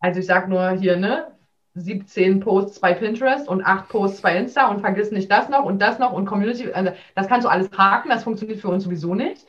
Also 0.00 0.20
ich 0.20 0.26
sage 0.26 0.48
nur 0.48 0.70
hier, 0.70 0.96
ne, 0.96 1.32
17 1.74 2.40
Posts 2.40 2.80
bei 2.80 2.92
Pinterest 2.92 3.48
und 3.48 3.64
8 3.64 3.88
Posts 3.88 4.20
bei 4.20 4.36
Insta 4.36 4.68
und 4.68 4.80
vergiss 4.80 5.10
nicht 5.10 5.30
das 5.30 5.48
noch 5.48 5.64
und 5.64 5.80
das 5.80 5.98
noch 5.98 6.12
und 6.12 6.26
Community. 6.26 6.70
Also 6.72 6.92
das 7.14 7.28
kannst 7.28 7.46
du 7.46 7.50
alles 7.50 7.70
haken, 7.76 8.10
das 8.10 8.24
funktioniert 8.24 8.60
für 8.60 8.68
uns 8.68 8.84
sowieso 8.84 9.14
nicht. 9.14 9.46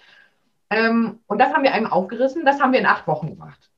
Ähm, 0.70 1.20
und 1.28 1.40
das 1.40 1.54
haben 1.54 1.64
wir 1.64 1.74
einem 1.74 1.88
aufgerissen, 1.88 2.46
das 2.46 2.62
haben 2.62 2.72
wir 2.72 2.80
in 2.80 2.86
acht 2.86 3.08
Wochen 3.08 3.30
gemacht. 3.30 3.70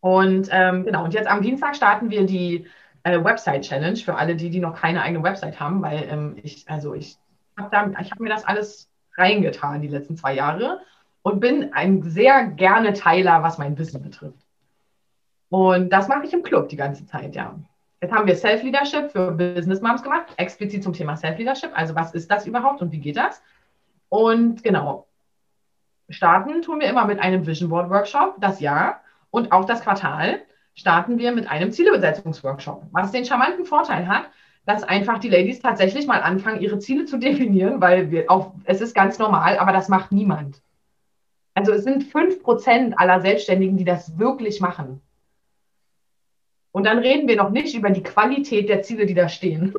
Und 0.00 0.48
ähm, 0.52 0.84
genau, 0.84 1.04
und 1.04 1.14
jetzt 1.14 1.28
am 1.28 1.40
Dienstag 1.40 1.76
starten 1.76 2.10
wir 2.10 2.26
die 2.26 2.66
äh, 3.04 3.24
Website 3.24 3.62
Challenge 3.62 3.96
für 3.96 4.16
alle, 4.16 4.36
die, 4.36 4.50
die 4.50 4.60
noch 4.60 4.74
keine 4.78 5.00
eigene 5.00 5.24
Website 5.24 5.58
haben, 5.60 5.80
weil 5.82 6.06
ähm, 6.10 6.36
ich, 6.42 6.68
also 6.68 6.94
ich 6.94 7.16
habe 7.56 7.94
hab 7.96 8.20
mir 8.20 8.28
das 8.28 8.44
alles 8.44 8.90
reingetan 9.16 9.80
die 9.80 9.88
letzten 9.88 10.16
zwei 10.16 10.34
Jahre 10.34 10.80
und 11.22 11.40
bin 11.40 11.72
ein 11.72 12.02
sehr 12.02 12.46
gerne 12.48 12.92
Teiler, 12.92 13.42
was 13.42 13.56
mein 13.56 13.78
Wissen 13.78 14.02
betrifft. 14.02 14.43
Und 15.54 15.90
das 15.90 16.08
mache 16.08 16.26
ich 16.26 16.32
im 16.32 16.42
Club 16.42 16.68
die 16.68 16.74
ganze 16.74 17.06
Zeit, 17.06 17.36
ja. 17.36 17.54
Jetzt 18.00 18.12
haben 18.12 18.26
wir 18.26 18.34
Self-Leadership 18.34 19.12
für 19.12 19.30
Business 19.30 19.80
Moms 19.80 20.02
gemacht, 20.02 20.26
explizit 20.36 20.82
zum 20.82 20.92
Thema 20.92 21.16
Self-Leadership. 21.16 21.70
Also 21.74 21.94
was 21.94 22.12
ist 22.12 22.28
das 22.28 22.44
überhaupt 22.44 22.82
und 22.82 22.90
wie 22.90 22.98
geht 22.98 23.16
das? 23.16 23.40
Und 24.08 24.64
genau, 24.64 25.06
starten 26.08 26.60
tun 26.62 26.80
wir 26.80 26.88
immer 26.88 27.04
mit 27.04 27.20
einem 27.20 27.46
Vision 27.46 27.70
Board 27.70 27.88
Workshop 27.88 28.34
das 28.40 28.58
Jahr 28.58 29.00
und 29.30 29.52
auch 29.52 29.64
das 29.64 29.82
Quartal 29.82 30.40
starten 30.74 31.18
wir 31.18 31.30
mit 31.30 31.48
einem 31.48 31.70
Zielebesetzungsworkshop, 31.70 32.82
was 32.90 33.12
den 33.12 33.24
charmanten 33.24 33.64
Vorteil 33.64 34.08
hat, 34.08 34.24
dass 34.66 34.82
einfach 34.82 35.20
die 35.20 35.30
Ladies 35.30 35.60
tatsächlich 35.60 36.08
mal 36.08 36.20
anfangen, 36.20 36.62
ihre 36.62 36.80
Ziele 36.80 37.04
zu 37.04 37.16
definieren, 37.16 37.80
weil 37.80 38.10
wir 38.10 38.28
auch, 38.28 38.54
es 38.64 38.80
ist 38.80 38.92
ganz 38.92 39.20
normal, 39.20 39.58
aber 39.58 39.70
das 39.70 39.88
macht 39.88 40.10
niemand. 40.10 40.60
Also 41.54 41.70
es 41.70 41.84
sind 41.84 42.02
fünf 42.02 42.42
Prozent 42.42 42.98
aller 42.98 43.20
Selbstständigen, 43.20 43.76
die 43.76 43.84
das 43.84 44.18
wirklich 44.18 44.60
machen. 44.60 45.00
Und 46.74 46.86
dann 46.86 46.98
reden 46.98 47.28
wir 47.28 47.36
noch 47.36 47.50
nicht 47.50 47.72
über 47.76 47.90
die 47.90 48.02
Qualität 48.02 48.68
der 48.68 48.82
Ziele, 48.82 49.06
die 49.06 49.14
da 49.14 49.28
stehen. 49.28 49.72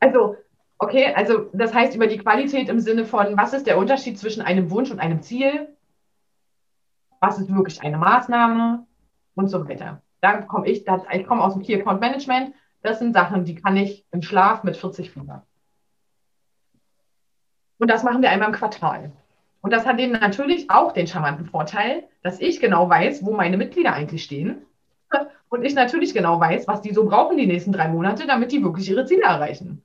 Also, 0.00 0.36
okay, 0.78 1.12
also 1.14 1.50
das 1.52 1.74
heißt 1.74 1.94
über 1.94 2.06
die 2.06 2.16
Qualität 2.16 2.70
im 2.70 2.80
Sinne 2.80 3.04
von, 3.04 3.36
was 3.36 3.52
ist 3.52 3.66
der 3.66 3.76
Unterschied 3.76 4.18
zwischen 4.18 4.40
einem 4.40 4.70
Wunsch 4.70 4.90
und 4.90 4.98
einem 4.98 5.20
Ziel? 5.20 5.76
Was 7.20 7.38
ist 7.38 7.54
wirklich 7.54 7.82
eine 7.82 7.98
Maßnahme? 7.98 8.86
Und 9.34 9.48
so 9.48 9.68
weiter. 9.68 10.00
Da 10.22 10.40
komme 10.40 10.66
ich, 10.68 10.86
ich 10.86 11.26
komme 11.26 11.44
aus 11.44 11.52
dem 11.52 11.62
Key 11.62 11.74
Account 11.74 12.00
Management. 12.00 12.54
Das 12.80 12.98
sind 12.98 13.12
Sachen, 13.12 13.44
die 13.44 13.54
kann 13.54 13.76
ich 13.76 14.06
im 14.10 14.22
Schlaf 14.22 14.64
mit 14.64 14.74
40 14.74 15.10
Fieber. 15.10 15.46
Und 17.76 17.90
das 17.90 18.04
machen 18.04 18.22
wir 18.22 18.30
einmal 18.30 18.48
im 18.48 18.54
Quartal. 18.54 19.12
Und 19.60 19.72
das 19.74 19.84
hat 19.84 19.98
eben 19.98 20.12
natürlich 20.12 20.70
auch 20.70 20.92
den 20.92 21.06
charmanten 21.06 21.44
Vorteil, 21.44 22.08
dass 22.22 22.40
ich 22.40 22.58
genau 22.58 22.88
weiß, 22.88 23.22
wo 23.22 23.32
meine 23.32 23.58
Mitglieder 23.58 23.92
eigentlich 23.92 24.24
stehen. 24.24 24.64
Und 25.50 25.64
ich 25.64 25.74
natürlich 25.74 26.14
genau 26.14 26.38
weiß, 26.40 26.68
was 26.68 26.82
die 26.82 26.92
so 26.92 27.06
brauchen 27.06 27.36
die 27.36 27.46
nächsten 27.46 27.72
drei 27.72 27.88
Monate, 27.88 28.26
damit 28.26 28.52
die 28.52 28.62
wirklich 28.62 28.88
ihre 28.90 29.06
Ziele 29.06 29.22
erreichen. 29.22 29.82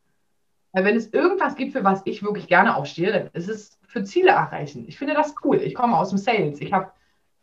Weil 0.73 0.85
wenn 0.85 0.95
es 0.95 1.13
irgendwas 1.13 1.55
gibt, 1.55 1.73
für 1.73 1.83
was 1.83 2.01
ich 2.05 2.23
wirklich 2.23 2.47
gerne 2.47 2.75
aufstehe, 2.75 3.11
dann 3.11 3.29
ist 3.33 3.47
es 3.47 3.79
für 3.87 4.03
Ziele 4.03 4.31
erreichen. 4.31 4.85
Ich 4.87 4.97
finde 4.97 5.13
das 5.13 5.35
cool. 5.43 5.57
Ich 5.57 5.75
komme 5.75 5.97
aus 5.97 6.09
dem 6.09 6.17
Sales. 6.17 6.59
Ich 6.61 6.73
habe 6.73 6.91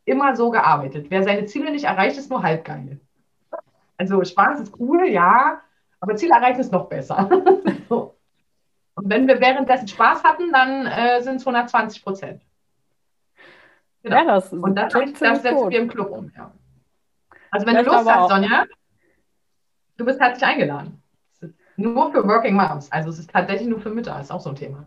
immer 0.04 0.34
so 0.36 0.50
gearbeitet. 0.50 1.06
Wer 1.10 1.22
seine 1.22 1.46
Ziele 1.46 1.70
nicht 1.70 1.84
erreicht, 1.84 2.18
ist 2.18 2.30
nur 2.30 2.42
halb 2.42 2.64
geil. 2.64 3.00
Also 3.96 4.24
Spaß 4.24 4.60
ist 4.60 4.80
cool, 4.80 5.06
ja, 5.08 5.60
aber 6.00 6.16
Ziel 6.16 6.30
erreichen 6.30 6.60
ist 6.60 6.72
noch 6.72 6.88
besser. 6.88 7.28
so. 7.88 8.16
Und 8.94 9.08
wenn 9.08 9.28
wir 9.28 9.40
währenddessen 9.40 9.88
Spaß 9.88 10.24
hatten, 10.24 10.52
dann 10.52 10.86
äh, 10.86 11.22
sind 11.22 11.36
es 11.36 11.46
120 11.46 12.02
Prozent. 12.02 12.42
Genau. 14.02 14.16
Ja, 14.16 14.24
das 14.24 14.52
Und 14.52 14.74
das, 14.74 14.92
das 14.92 15.42
setzen 15.42 15.56
gut. 15.56 15.70
wir 15.70 15.80
im 15.80 15.88
Club 15.88 16.10
um. 16.10 16.32
Ja. 16.36 16.52
Also 17.50 17.66
wenn 17.66 17.74
das 17.74 17.84
du 17.84 17.92
Lust 17.92 18.10
hast, 18.10 18.28
Sonja, 18.28 18.64
du 19.96 20.04
bist 20.04 20.20
herzlich 20.20 20.44
eingeladen. 20.44 21.02
Nur 21.76 22.12
für 22.12 22.26
Working 22.26 22.54
Moms. 22.54 22.92
Also 22.92 23.10
es 23.10 23.18
ist 23.18 23.30
tatsächlich 23.30 23.68
nur 23.68 23.80
für 23.80 23.90
Mütter, 23.90 24.20
ist 24.20 24.30
auch 24.30 24.40
so 24.40 24.50
ein 24.50 24.56
Thema. 24.56 24.86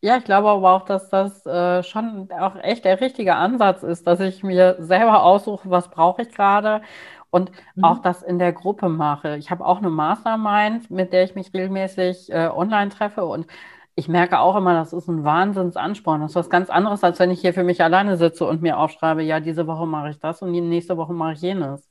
Ja, 0.00 0.16
ich 0.16 0.24
glaube 0.24 0.48
aber 0.48 0.72
auch, 0.72 0.84
dass 0.84 1.10
das 1.10 1.46
äh, 1.46 1.82
schon 1.82 2.28
auch 2.32 2.56
echt 2.56 2.84
der 2.84 3.00
richtige 3.00 3.36
Ansatz 3.36 3.82
ist, 3.84 4.06
dass 4.06 4.18
ich 4.18 4.42
mir 4.42 4.76
selber 4.80 5.22
aussuche, 5.22 5.70
was 5.70 5.90
brauche 5.90 6.22
ich 6.22 6.32
gerade 6.32 6.82
und 7.30 7.52
mhm. 7.76 7.84
auch 7.84 7.98
das 8.00 8.22
in 8.22 8.38
der 8.38 8.52
Gruppe 8.52 8.88
mache. 8.88 9.36
Ich 9.36 9.50
habe 9.50 9.64
auch 9.64 9.78
eine 9.78 9.90
Mastermind, 9.90 10.90
mit 10.90 11.12
der 11.12 11.22
ich 11.24 11.34
mich 11.34 11.54
regelmäßig 11.54 12.32
äh, 12.32 12.48
online 12.48 12.90
treffe 12.90 13.24
und 13.24 13.46
ich 13.94 14.08
merke 14.08 14.38
auch 14.38 14.56
immer, 14.56 14.74
das 14.74 14.92
ist 14.92 15.08
ein 15.08 15.24
Wahnsinnsansporn. 15.24 16.22
Das 16.22 16.32
ist 16.32 16.36
was 16.36 16.50
ganz 16.50 16.70
anderes, 16.70 17.04
als 17.04 17.18
wenn 17.18 17.30
ich 17.30 17.40
hier 17.40 17.52
für 17.52 17.64
mich 17.64 17.82
alleine 17.82 18.16
sitze 18.16 18.46
und 18.46 18.62
mir 18.62 18.78
aufschreibe, 18.78 19.22
ja, 19.22 19.40
diese 19.40 19.66
Woche 19.66 19.86
mache 19.86 20.10
ich 20.10 20.18
das 20.18 20.42
und 20.42 20.52
die 20.52 20.60
nächste 20.60 20.96
Woche 20.96 21.12
mache 21.12 21.34
ich 21.34 21.42
jenes. 21.42 21.88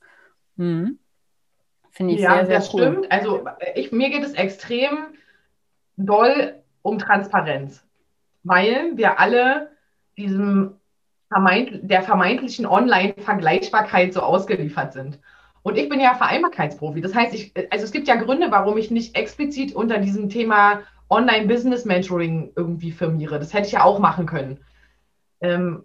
Mhm. 0.56 0.98
Finde 1.90 2.14
ich 2.14 2.20
ja, 2.20 2.34
sehr, 2.36 2.46
sehr 2.46 2.56
das 2.56 2.74
cool. 2.74 2.80
stimmt. 2.80 3.12
Also 3.12 3.44
ich, 3.74 3.92
mir 3.92 4.10
geht 4.10 4.24
es 4.24 4.32
extrem 4.32 4.98
doll 5.96 6.54
um 6.82 6.98
Transparenz 6.98 7.84
weil 8.42 8.92
wir 8.96 9.18
alle 9.20 9.70
diesem 10.16 10.76
vermeint, 11.28 11.70
der 11.82 12.02
vermeintlichen 12.02 12.66
Online-Vergleichbarkeit 12.66 14.12
so 14.12 14.20
ausgeliefert 14.20 14.92
sind. 14.92 15.18
Und 15.62 15.78
ich 15.78 15.88
bin 15.88 16.00
ja 16.00 16.14
Vereinbarkeitsprofi. 16.14 17.00
Das 17.00 17.14
heißt, 17.14 17.34
ich, 17.34 17.54
also 17.70 17.84
es 17.84 17.92
gibt 17.92 18.08
ja 18.08 18.16
Gründe, 18.16 18.50
warum 18.50 18.76
ich 18.76 18.90
nicht 18.90 19.16
explizit 19.16 19.74
unter 19.74 19.98
diesem 19.98 20.28
Thema 20.28 20.80
Online-Business-Mentoring 21.12 22.52
irgendwie 22.56 22.90
firmiere. 22.90 23.38
Das 23.38 23.52
hätte 23.52 23.66
ich 23.66 23.72
ja 23.72 23.84
auch 23.84 23.98
machen 23.98 24.26
können. 24.26 24.58
Ähm, 25.40 25.84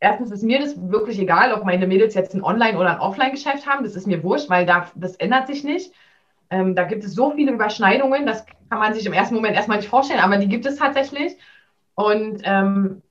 erstens 0.00 0.30
ist 0.30 0.42
mir 0.42 0.60
das 0.60 0.74
wirklich 0.90 1.18
egal, 1.18 1.52
ob 1.52 1.64
meine 1.64 1.86
Mädels 1.86 2.14
jetzt 2.14 2.34
ein 2.34 2.42
Online- 2.42 2.78
oder 2.78 2.90
ein 2.94 3.00
Offline-Geschäft 3.00 3.66
haben. 3.66 3.84
Das 3.84 3.94
ist 3.94 4.06
mir 4.06 4.22
wurscht, 4.22 4.50
weil 4.50 4.66
da, 4.66 4.90
das 4.94 5.16
ändert 5.16 5.46
sich 5.46 5.62
nicht. 5.62 5.92
Ähm, 6.50 6.74
da 6.74 6.84
gibt 6.84 7.04
es 7.04 7.14
so 7.14 7.30
viele 7.30 7.52
Überschneidungen, 7.52 8.26
das 8.26 8.44
kann 8.68 8.78
man 8.78 8.94
sich 8.94 9.06
im 9.06 9.12
ersten 9.12 9.34
Moment 9.34 9.56
erstmal 9.56 9.78
nicht 9.78 9.88
vorstellen, 9.88 10.20
aber 10.20 10.38
die 10.38 10.48
gibt 10.48 10.66
es 10.66 10.76
tatsächlich. 10.76 11.36
Und 11.94 12.42
ähm, 12.44 13.02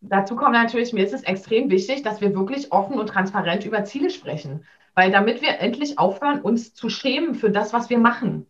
dazu 0.00 0.36
kommt 0.36 0.52
natürlich, 0.52 0.92
mir 0.92 1.04
ist 1.04 1.14
es 1.14 1.24
extrem 1.24 1.70
wichtig, 1.70 2.02
dass 2.02 2.20
wir 2.20 2.34
wirklich 2.34 2.72
offen 2.72 2.98
und 2.98 3.08
transparent 3.08 3.64
über 3.64 3.84
Ziele 3.84 4.10
sprechen. 4.10 4.64
Weil 4.94 5.10
damit 5.10 5.42
wir 5.42 5.58
endlich 5.60 5.98
aufhören, 5.98 6.40
uns 6.40 6.74
zu 6.74 6.88
schämen 6.88 7.34
für 7.34 7.50
das, 7.50 7.72
was 7.72 7.90
wir 7.90 7.98
machen. 7.98 8.46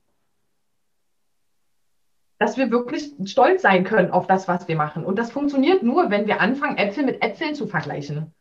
Dass 2.39 2.57
wir 2.57 2.71
wirklich 2.71 3.13
stolz 3.25 3.63
sein 3.63 3.85
können 3.85 4.11
auf 4.11 4.27
das, 4.27 4.47
was 4.47 4.69
wir 4.69 4.77
machen. 4.77 5.05
Und 5.05 5.19
das 5.19 5.31
funktioniert 5.31 5.83
nur, 5.83 6.11
wenn 6.11 6.27
wir 6.27 6.41
anfangen, 6.41 6.77
Äpfel 6.77 7.05
mit 7.05 7.23
Äpfeln 7.23 7.55
zu 7.55 7.67
vergleichen. 7.67 8.35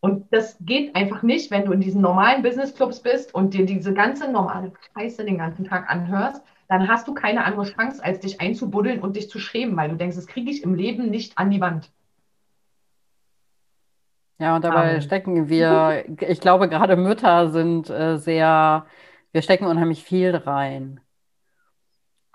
Und 0.00 0.26
das 0.32 0.56
geht 0.60 0.94
einfach 0.96 1.22
nicht, 1.22 1.50
wenn 1.50 1.64
du 1.64 1.72
in 1.72 1.80
diesen 1.80 2.02
normalen 2.02 2.42
Business-Clubs 2.42 3.00
bist 3.00 3.34
und 3.34 3.54
dir 3.54 3.64
diese 3.64 3.94
ganze 3.94 4.30
normale 4.30 4.72
Scheiße 4.94 5.24
den 5.24 5.38
ganzen 5.38 5.64
Tag 5.64 5.88
anhörst 5.88 6.42
dann 6.72 6.88
hast 6.88 7.06
du 7.06 7.12
keine 7.12 7.44
andere 7.44 7.64
Chance, 7.64 8.02
als 8.02 8.20
dich 8.20 8.40
einzubuddeln 8.40 9.00
und 9.00 9.16
dich 9.16 9.28
zu 9.28 9.38
schämen, 9.38 9.76
weil 9.76 9.90
du 9.90 9.96
denkst, 9.96 10.16
das 10.16 10.26
kriege 10.26 10.50
ich 10.50 10.62
im 10.62 10.74
Leben 10.74 11.10
nicht 11.10 11.36
an 11.36 11.50
die 11.50 11.60
Wand. 11.60 11.90
Ja, 14.38 14.56
und 14.56 14.64
dabei 14.64 14.94
um. 14.94 15.00
stecken 15.02 15.50
wir, 15.50 16.04
ich 16.20 16.40
glaube, 16.40 16.70
gerade 16.70 16.96
Mütter 16.96 17.50
sind 17.50 17.90
äh, 17.90 18.16
sehr, 18.16 18.86
wir 19.32 19.42
stecken 19.42 19.66
unheimlich 19.66 20.02
viel 20.02 20.34
rein. 20.34 21.00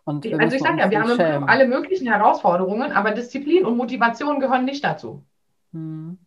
Und 0.07 0.25
also 0.39 0.55
ich 0.55 0.61
sage 0.61 0.79
ja, 0.79 0.89
wir 0.89 1.01
haben 1.01 1.49
alle 1.49 1.67
möglichen 1.67 2.07
Herausforderungen, 2.07 2.93
aber 2.93 3.11
Disziplin 3.11 3.65
und 3.65 3.75
Motivation 3.75 4.39
gehören 4.39 4.63
nicht 4.63 4.81
dazu. 4.81 5.21
Hm. 5.73 6.17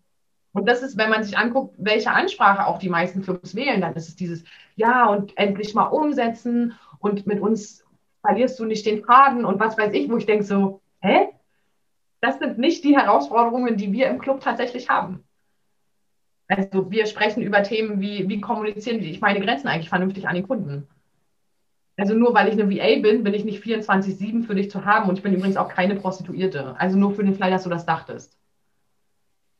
Und 0.53 0.69
das 0.69 0.83
ist, 0.83 0.99
wenn 0.99 1.09
man 1.09 1.25
sich 1.25 1.39
anguckt, 1.39 1.77
welche 1.79 2.11
Ansprache 2.11 2.67
auch 2.67 2.79
die 2.79 2.91
meisten 2.91 3.23
Clubs 3.23 3.55
wählen, 3.55 3.81
dann 3.81 3.95
ist 3.95 4.09
es 4.09 4.17
dieses, 4.17 4.45
ja, 4.77 5.07
und 5.07 5.35
endlich 5.39 5.75
mal 5.75 5.87
umsetzen 5.87 6.75
und 6.99 7.27
mit 7.27 7.41
uns 7.41 7.83
verlierst 8.21 8.59
du 8.59 8.67
nicht 8.67 8.85
den 8.85 9.03
Faden 9.03 9.47
und 9.47 9.59
was 9.61 9.79
weiß 9.79 9.95
ich, 9.95 10.11
wo 10.11 10.19
ich 10.19 10.27
denke 10.27 10.45
so, 10.45 10.83
hä? 11.01 11.29
Das 12.21 12.39
sind 12.39 12.59
nicht 12.59 12.85
die 12.85 12.99
Herausforderungen, 12.99 13.79
die 13.79 13.93
wir 13.93 14.11
im 14.11 14.19
Club 14.19 14.43
tatsächlich 14.43 14.91
haben. 14.91 15.25
Also 16.49 16.91
wir 16.91 17.07
sprechen 17.07 17.43
über 17.43 17.63
Themen 17.63 18.03
wie, 18.03 18.29
wie 18.29 18.43
kommunizieren 18.43 19.01
ich 19.01 19.23
meine 19.23 19.41
Grenzen 19.41 19.69
eigentlich 19.69 19.89
vernünftig 19.89 20.29
an 20.29 20.35
den 20.35 20.47
Kunden. 20.47 20.87
Also 22.01 22.15
nur 22.15 22.33
weil 22.33 22.49
ich 22.49 22.55
eine 22.55 22.71
VA 22.71 23.03
bin, 23.03 23.25
bin 23.25 23.35
ich 23.35 23.45
nicht 23.45 23.63
24-7 23.63 24.47
für 24.47 24.55
dich 24.55 24.71
zu 24.71 24.87
haben 24.87 25.11
und 25.11 25.19
ich 25.19 25.23
bin 25.23 25.35
übrigens 25.35 25.59
auch 25.59 25.69
keine 25.69 25.97
Prostituierte. 25.97 26.75
Also 26.79 26.97
nur 26.97 27.15
für 27.15 27.23
den 27.23 27.35
Fall, 27.35 27.51
dass 27.51 27.65
du 27.65 27.69
das 27.69 27.85
dachtest. 27.85 28.39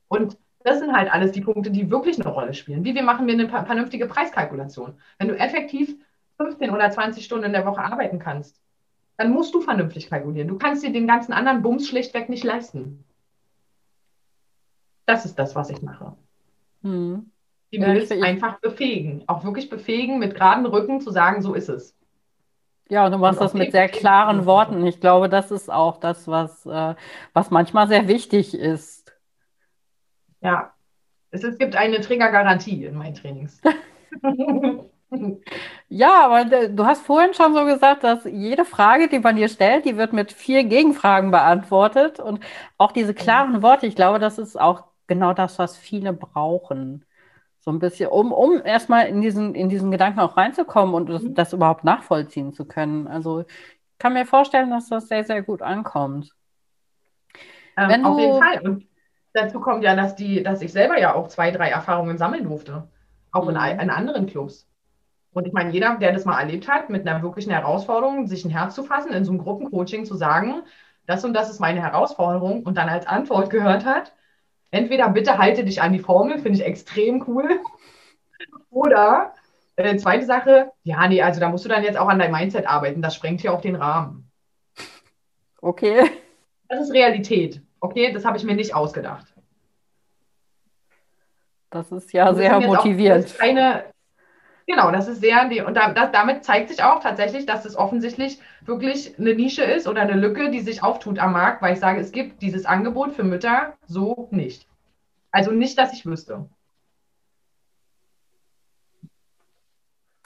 Und 0.09 0.39
das 0.65 0.79
sind 0.79 0.97
halt 0.97 1.13
alles 1.13 1.33
die 1.33 1.43
Punkte, 1.43 1.71
die 1.71 1.91
wirklich 1.91 2.19
eine 2.19 2.33
Rolle 2.33 2.55
spielen. 2.55 2.83
Wie 2.83 2.95
wir 2.95 3.03
machen 3.03 3.27
wir 3.27 3.35
eine 3.35 3.47
vernünftige 3.47 4.07
Preiskalkulation? 4.07 4.95
Wenn 5.19 5.29
du 5.29 5.39
effektiv 5.39 5.95
15 6.39 6.71
oder 6.71 6.91
20 6.91 7.23
Stunden 7.23 7.45
in 7.45 7.53
der 7.53 7.67
Woche 7.67 7.83
arbeiten 7.83 8.19
kannst, 8.19 8.59
dann 9.19 9.33
musst 9.33 9.55
du 9.55 9.61
vernünftig 9.61 10.09
kalkulieren. 10.09 10.49
Du 10.49 10.57
kannst 10.57 10.83
dir 10.83 10.95
den 10.95 11.07
ganzen 11.07 11.35
anderen 11.35 11.61
Bums 11.61 11.89
schlichtweg 11.89 12.31
nicht 12.31 12.45
leisten. 12.45 13.05
Das 15.05 15.27
ist 15.27 15.39
das, 15.39 15.55
was 15.55 15.69
ich 15.69 15.83
mache. 15.83 16.17
Hm. 16.85 17.31
Die 17.71 17.77
ja, 17.77 17.89
Mädels 17.89 18.11
einfach 18.11 18.61
befähigen, 18.61 19.25
auch 19.27 19.45
wirklich 19.45 19.69
befähigen, 19.69 20.19
mit 20.19 20.35
geraden 20.35 20.65
Rücken 20.65 21.03
zu 21.03 21.11
sagen, 21.11 21.43
so 21.43 21.53
ist 21.53 21.69
es. 21.69 22.00
Ja, 22.91 23.07
und 23.07 23.13
du 23.13 23.19
machst 23.19 23.41
und 23.41 23.45
das 23.47 23.55
mit 23.55 23.73
sehr 23.73 23.89
klaren 23.89 24.47
Worten. 24.47 24.87
Ich 24.87 25.01
glaube, 25.01 25.29
das 25.29 25.51
ist 25.51 25.71
auch 25.71 25.99
das, 25.99 26.27
was, 26.29 26.67
äh, 26.67 26.95
was 27.33 27.51
manchmal 27.51 27.89
sehr 27.89 28.09
wichtig 28.09 28.55
ist. 28.55 29.13
Ja, 30.41 30.73
es, 31.31 31.45
es 31.45 31.59
gibt 31.59 31.77
eine 31.77 32.01
Triggergarantie 32.01 32.85
in 32.85 32.97
meinen 32.97 33.15
Trainings. 33.15 33.61
Ja, 35.89 36.25
aber 36.25 36.69
du 36.69 36.87
hast 36.87 37.05
vorhin 37.05 37.35
schon 37.35 37.55
so 37.55 37.65
gesagt, 37.65 38.05
dass 38.05 38.25
jede 38.25 38.65
Frage, 38.65 39.09
die 39.09 39.19
man 39.19 39.37
dir 39.37 39.49
stellt, 39.49 39.85
die 39.85 39.97
wird 39.97 40.13
mit 40.13 40.33
vier 40.33 40.65
Gegenfragen 40.65 41.31
beantwortet. 41.31 42.21
Und 42.21 42.45
auch 42.79 42.93
diese 42.93 43.15
klaren 43.15 43.63
Worte, 43.63 43.87
ich 43.87 43.97
glaube, 43.97 44.19
das 44.21 44.39
ist 44.39 44.59
auch 44.61 44.85
genau 45.09 45.33
das, 45.35 45.59
was 45.59 45.77
viele 45.77 46.13
brauchen. 46.13 47.05
So 47.61 47.71
ein 47.71 47.79
bisschen, 47.79 48.09
um, 48.09 48.33
um 48.33 48.65
erstmal 48.65 49.07
in 49.07 49.21
diesen, 49.21 49.55
in 49.55 49.69
diesen 49.69 49.91
Gedanken 49.91 50.21
auch 50.21 50.37
reinzukommen 50.37 50.95
und 50.95 51.09
das, 51.11 51.23
mhm. 51.23 51.35
das 51.35 51.53
überhaupt 51.53 51.85
nachvollziehen 51.85 52.53
zu 52.53 52.65
können. 52.65 53.07
Also 53.07 53.41
ich 53.41 53.47
kann 53.99 54.15
mir 54.15 54.25
vorstellen, 54.25 54.71
dass 54.71 54.89
das 54.89 55.09
sehr, 55.09 55.25
sehr 55.25 55.43
gut 55.43 55.61
ankommt. 55.61 56.31
Ähm, 57.77 58.05
auf 58.05 58.19
jeden 58.19 58.39
Fall. 58.39 58.61
Und 58.63 58.87
dazu 59.35 59.61
kommt 59.61 59.85
ja, 59.85 59.95
dass, 59.95 60.17
die, 60.17 60.43
dass 60.43 60.63
ich 60.63 60.73
selber 60.73 60.99
ja 60.99 61.15
auch 61.15 61.29
zwei, 61.29 61.51
drei 61.51 61.69
Erfahrungen 61.69 62.17
sammeln 62.17 62.45
durfte. 62.45 62.89
Auch 63.31 63.45
mhm. 63.45 63.57
in, 63.57 63.81
in 63.81 63.91
anderen 63.91 64.27
Clubs. 64.27 64.67
Und 65.33 65.47
ich 65.47 65.53
meine, 65.53 65.71
jeder, 65.71 65.97
der 65.97 66.13
das 66.13 66.25
mal 66.25 66.41
erlebt 66.41 66.67
hat, 66.67 66.91
mit 66.91 67.07
einer 67.07 67.23
wirklichen 67.23 67.53
Herausforderung, 67.53 68.27
sich 68.27 68.45
ein 68.45 68.51
Herz 68.51 68.75
zu 68.75 68.83
fassen, 68.83 69.13
in 69.13 69.25
so 69.25 69.31
einem 69.31 69.41
Gruppencoaching 69.41 70.05
zu 70.05 70.17
sagen, 70.17 70.63
das 71.07 71.25
und 71.25 71.35
das 71.35 71.51
ist 71.51 71.61
meine 71.61 71.81
Herausforderung 71.81 72.63
und 72.65 72.77
dann 72.77 72.89
als 72.89 73.07
Antwort 73.07 73.51
gehört 73.51 73.85
hat, 73.85 74.13
entweder 74.71 75.09
bitte 75.09 75.39
halte 75.39 75.65
dich 75.65 75.83
an 75.83 75.93
die 75.93 75.99
Formel, 75.99 76.39
finde 76.39 76.59
ich 76.59 76.65
extrem 76.65 77.25
cool, 77.27 77.61
oder 78.71 79.35
äh, 79.77 79.97
zweite 79.97 80.27
Sache, 80.27 80.73
ja, 80.83 81.07
nee, 81.09 81.23
also 81.23 81.41
da 81.41 81.49
musst 81.49 81.65
du 81.65 81.69
dann 81.69 81.85
jetzt 81.85 81.99
auch 81.99 82.09
an 82.09 82.19
deinem 82.19 82.33
Mindset 82.33 82.67
arbeiten, 82.67 83.03
das 83.03 83.15
sprengt 83.15 83.41
hier 83.41 83.53
auch 83.53 83.61
den 83.61 83.77
Rahmen. 83.77 84.31
Okay. 85.61 86.11
Das 86.69 86.81
ist 86.81 86.93
Realität. 86.93 87.61
Okay, 87.81 88.13
das 88.13 88.25
habe 88.25 88.37
ich 88.37 88.45
mir 88.45 88.55
nicht 88.55 88.75
ausgedacht. 88.75 89.27
Das 91.71 91.91
ist 91.93 92.13
ja 92.13 92.35
sehr 92.35 92.61
motivierend. 92.61 93.37
Keine, 93.39 93.85
genau, 94.71 94.91
das 94.93 95.09
ist 95.09 95.21
sehr, 95.21 95.43
und 95.67 95.75
da, 95.75 95.93
das, 95.93 96.13
damit 96.13 96.45
zeigt 96.45 96.69
sich 96.69 96.83
auch 96.83 97.01
tatsächlich, 97.03 97.45
dass 97.45 97.65
es 97.65 97.77
offensichtlich 97.77 98.39
wirklich 98.63 99.19
eine 99.19 99.35
Nische 99.35 99.65
ist 99.65 99.89
oder 99.89 100.03
eine 100.03 100.15
Lücke, 100.15 100.51
die 100.51 100.61
sich 100.61 100.83
auftut 100.83 101.19
am 101.19 101.33
Markt, 101.33 101.61
weil 101.61 101.75
ich 101.75 101.81
sage, 101.81 102.01
es 102.01 102.13
gibt 102.13 102.41
dieses 102.41 102.67
Angebot 102.67 103.13
für 103.13 103.25
Mütter 103.25 103.75
so 103.87 104.29
nicht. 104.31 104.67
Also 105.33 105.51
nicht, 105.51 105.77
dass 105.79 105.93
ich 105.93 106.07
wüsste. 106.07 106.49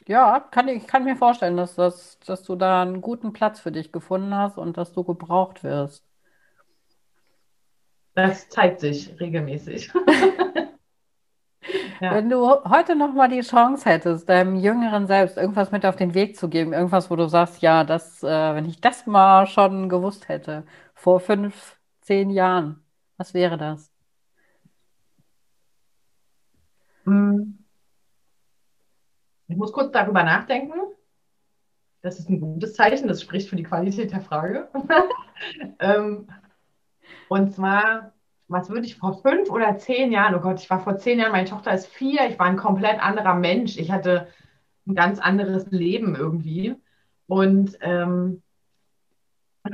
Ja, 0.07 0.41
kann, 0.51 0.69
ich 0.69 0.87
kann 0.87 1.05
mir 1.05 1.17
vorstellen, 1.17 1.57
dass, 1.57 1.77
das, 1.77 2.19
dass 2.21 2.43
du 2.43 2.57
da 2.57 2.83
einen 2.83 3.01
guten 3.01 3.33
Platz 3.33 3.61
für 3.61 3.73
dich 3.73 3.91
gefunden 3.91 4.35
hast 4.35 4.59
und 4.59 4.77
dass 4.77 4.93
du 4.93 5.03
gebraucht 5.03 5.65
wirst. 5.65 6.05
Das 8.15 8.49
zeigt 8.51 8.81
sich 8.81 9.19
regelmäßig. 9.19 9.91
ja. 12.05 12.15
Wenn 12.15 12.29
du 12.29 12.47
heute 12.65 12.97
noch 12.97 13.13
mal 13.15 13.29
die 13.29 13.41
Chance 13.41 13.89
hättest, 13.89 14.29
deinem 14.29 14.57
jüngeren 14.57 15.07
Selbst 15.07 15.37
irgendwas 15.37 15.73
mit 15.73 15.87
auf 15.87 15.97
den 15.97 16.15
Weg 16.15 16.37
zu 16.37 16.49
geben, 16.49 16.73
irgendwas, 16.73 17.11
wo 17.11 17.17
du 17.17 17.27
sagst, 17.29 17.63
ja, 17.63 17.85
das, 17.85 18.23
äh, 18.23 18.55
wenn 18.55 18.67
ich 18.67 18.81
das 18.81 19.07
mal 19.07 19.47
schon 19.47 19.89
gewusst 19.89 20.29
hätte, 20.29 20.65
vor 20.95 21.21
fünf, 21.21 21.79
zehn 22.03 22.31
Jahren, 22.31 22.83
was 23.17 23.35
wäre 23.35 23.59
das? 23.59 23.91
Hm. 27.05 27.59
Ich 29.49 29.57
muss 29.57 29.73
kurz 29.73 29.93
darüber 29.93 30.23
nachdenken. 30.23 30.75
Das 32.01 32.19
ist 32.19 32.29
ein 32.29 32.41
gutes 32.41 32.75
Zeichen, 32.75 33.09
das 33.09 33.23
spricht 33.23 33.49
für 33.49 33.57
die 33.57 33.63
Qualität 33.63 34.13
der 34.13 34.21
Frage. 34.21 34.69
ähm, 35.79 36.29
und 37.29 37.55
zwar, 37.55 38.14
was 38.55 38.71
würde 38.71 38.87
ich 38.87 38.97
vor 38.97 39.21
fünf 39.21 39.51
oder 39.51 39.77
zehn 39.79 40.13
Jahren, 40.13 40.35
oh 40.37 40.41
Gott, 40.41 40.61
ich 40.61 40.71
war 40.71 40.79
vor 40.79 40.97
zehn 40.97 41.19
Jahren, 41.19 41.33
meine 41.33 41.49
Tochter 41.49 41.75
ist 41.75 41.89
vier, 41.89 42.29
ich 42.31 42.39
war 42.39 42.47
ein 42.47 42.57
komplett 42.57 43.03
anderer 43.03 43.35
Mensch. 43.35 43.77
Ich 43.77 43.91
hatte 43.91 44.29
ein 44.87 44.95
ganz 44.95 45.19
anderes 45.19 45.67
Leben 45.73 46.15
irgendwie. 46.15 46.77
Und 47.27 47.77
ähm, 47.81 48.43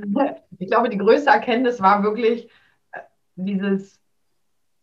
ich 0.59 0.69
glaube, 0.69 0.89
die 0.89 0.97
größte 0.97 1.29
Erkenntnis 1.29 1.83
war 1.83 2.03
wirklich 2.03 2.49
äh, 2.93 3.01
dieses, 3.37 4.01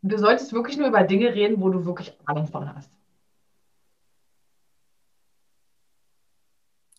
du 0.02 0.16
solltest 0.16 0.52
wirklich 0.52 0.76
nur 0.76 0.86
über 0.86 1.02
Dinge 1.02 1.34
reden, 1.34 1.60
wo 1.60 1.68
du 1.68 1.84
wirklich 1.84 2.16
Ahnung 2.24 2.46
von 2.46 2.72
hast. 2.72 2.92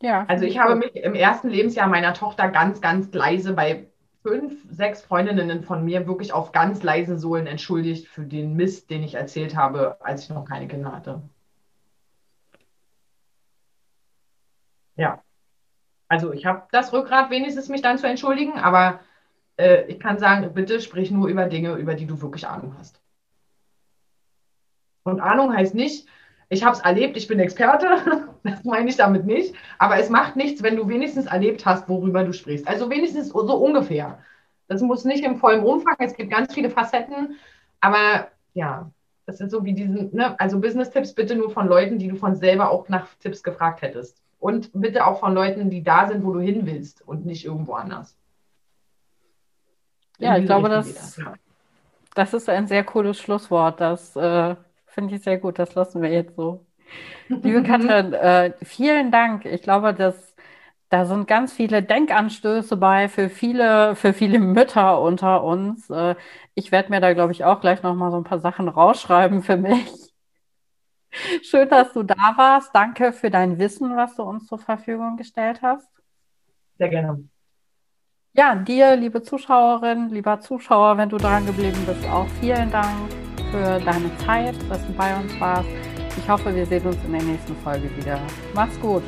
Ja. 0.02 0.26
Also 0.28 0.44
ich 0.44 0.60
habe 0.60 0.76
mich 0.76 0.96
im 0.96 1.16
ersten 1.16 1.50
Lebensjahr 1.50 1.88
meiner 1.88 2.14
Tochter 2.14 2.50
ganz, 2.50 2.82
ganz 2.82 3.14
leise 3.14 3.54
bei 3.54 3.88
fünf, 4.24 4.66
sechs 4.70 5.02
Freundinnen 5.02 5.64
von 5.64 5.84
mir 5.86 6.08
wirklich 6.08 6.34
auf 6.34 6.52
ganz 6.52 6.84
leisen 6.84 7.18
Sohlen 7.20 7.48
entschuldigt 7.48 8.08
für 8.08 8.26
den 8.26 8.56
Mist, 8.56 8.90
den 8.90 9.04
ich 9.04 9.16
erzählt 9.16 9.56
habe, 9.56 9.98
als 10.02 10.24
ich 10.24 10.30
noch 10.30 10.46
keine 10.46 10.68
Kinder 10.68 10.92
hatte. 10.92 11.22
Ja. 14.96 15.24
Also 16.10 16.34
ich 16.34 16.46
habe 16.46 16.68
das 16.72 16.92
Rückgrat 16.92 17.30
wenigstens, 17.30 17.70
mich 17.70 17.82
dann 17.82 17.98
zu 17.98 18.08
entschuldigen, 18.08 18.60
aber 18.60 19.00
äh, 19.58 19.86
ich 19.86 20.00
kann 20.00 20.20
sagen, 20.20 20.54
bitte 20.54 20.82
sprich 20.82 21.12
nur 21.12 21.28
über 21.30 21.46
Dinge, 21.46 21.76
über 21.76 21.96
die 21.96 22.08
du 22.08 22.22
wirklich 22.22 22.48
Ahnung 22.48 22.76
hast. 22.78 23.02
Und 25.04 25.22
Ahnung 25.22 25.56
heißt 25.56 25.76
nicht, 25.76 26.08
ich 26.50 26.64
habe 26.64 26.76
es 26.76 26.82
erlebt, 26.82 27.16
ich 27.16 27.28
bin 27.28 27.40
Experte. 27.40 27.88
Das 28.42 28.64
meine 28.64 28.90
ich 28.90 28.96
damit 28.96 29.26
nicht. 29.26 29.54
Aber 29.80 29.98
es 29.98 30.10
macht 30.10 30.38
nichts, 30.38 30.64
wenn 30.64 30.78
du 30.78 30.88
wenigstens 30.88 31.26
erlebt 31.26 31.66
hast, 31.66 31.90
worüber 31.90 32.24
du 32.24 32.32
sprichst. 32.32 32.66
Also 32.70 32.90
wenigstens 32.90 33.30
so 33.30 33.56
ungefähr. 33.58 34.20
Das 34.70 34.82
muss 34.82 35.04
nicht 35.04 35.26
im 35.26 35.36
vollen 35.36 35.62
Umfang. 35.62 35.96
Es 36.00 36.16
gibt 36.16 36.32
ganz 36.32 36.54
viele 36.54 36.70
Facetten. 36.70 37.36
Aber 37.82 38.30
ja, 38.54 38.90
das 39.26 39.42
ist 39.42 39.52
so 39.52 39.66
wie 39.66 39.74
diesen, 39.74 40.16
ne? 40.16 40.40
also 40.40 40.62
Business-Tipps 40.62 41.14
bitte 41.14 41.36
nur 41.36 41.52
von 41.52 41.68
Leuten, 41.68 42.00
die 42.00 42.08
du 42.08 42.16
von 42.16 42.38
selber 42.38 42.72
auch 42.72 42.88
nach 42.88 43.08
Tipps 43.20 43.44
gefragt 43.44 43.82
hättest. 43.82 44.24
Und 44.40 44.72
bitte 44.74 45.06
auch 45.06 45.20
von 45.20 45.34
Leuten, 45.34 45.70
die 45.70 45.84
da 45.84 46.08
sind, 46.08 46.24
wo 46.24 46.32
du 46.32 46.40
hin 46.40 46.66
willst 46.66 47.06
und 47.06 47.26
nicht 47.26 47.44
irgendwo 47.44 47.74
anders. 47.74 48.16
Ja, 50.18 50.38
ich 50.38 50.46
glaube, 50.46 50.70
das, 50.70 51.20
das 52.16 52.34
ist 52.34 52.48
ein 52.48 52.68
sehr 52.68 52.86
cooles 52.86 53.20
Schlusswort. 53.20 53.82
Das 53.82 54.16
äh, 54.16 54.56
finde 54.90 55.16
ich 55.16 55.22
sehr 55.22 55.38
gut. 55.38 55.60
Das 55.60 55.76
lassen 55.76 56.02
wir 56.02 56.10
jetzt 56.10 56.36
so. 56.36 56.66
Liebe 57.28 57.64
Katrin, 57.64 58.14
äh, 58.14 58.54
vielen 58.64 59.12
Dank. 59.12 59.46
Ich 59.46 59.62
glaube, 59.62 59.94
dass 59.94 60.36
da 60.90 61.06
sind 61.06 61.28
ganz 61.28 61.54
viele 61.54 61.84
Denkanstöße 61.84 62.76
bei 62.76 63.10
für 63.10 63.30
viele, 63.30 63.96
für 63.96 64.12
viele 64.12 64.40
Mütter 64.40 65.00
unter 65.00 65.44
uns. 65.44 65.90
Äh, 65.90 66.16
ich 66.56 66.72
werde 66.72 66.90
mir 66.90 67.00
da, 67.00 67.14
glaube 67.14 67.32
ich, 67.32 67.46
auch 67.46 67.62
gleich 67.62 67.84
noch 67.84 67.94
mal 67.94 68.10
so 68.12 68.18
ein 68.18 68.24
paar 68.24 68.40
Sachen 68.40 68.68
rausschreiben 68.68 69.44
für 69.44 69.58
mich. 69.58 70.12
Schön, 71.44 71.70
dass 71.70 71.94
du 71.94 72.04
da 72.04 72.34
warst. 72.36 72.74
Danke 72.74 73.14
für 73.14 73.30
dein 73.30 73.60
Wissen, 73.60 73.96
was 73.96 74.16
du 74.16 74.24
uns 74.24 74.48
zur 74.48 74.60
Verfügung 74.60 75.18
gestellt 75.18 75.62
hast. 75.62 75.88
Sehr 76.78 76.90
gerne. 76.90 77.24
Ja, 78.34 78.56
dir, 78.56 78.96
liebe 78.96 79.22
Zuschauerin, 79.22 80.10
lieber 80.10 80.40
Zuschauer, 80.40 80.98
wenn 80.98 81.10
du 81.10 81.18
dran 81.18 81.46
geblieben 81.46 81.84
bist, 81.86 82.08
auch 82.10 82.28
vielen 82.40 82.72
Dank 82.72 83.19
für 83.52 83.80
deine 83.80 84.16
Zeit, 84.26 84.56
dass 84.70 84.86
du 84.86 84.94
bei 84.94 85.16
uns 85.16 85.40
warst. 85.40 85.70
Ich 86.18 86.30
hoffe, 86.30 86.54
wir 86.54 86.66
sehen 86.66 86.86
uns 86.86 86.98
in 87.06 87.12
der 87.12 87.24
nächsten 87.24 87.56
Folge 87.58 87.90
wieder. 87.98 88.20
Mach's 88.54 88.80
gut. 88.80 89.04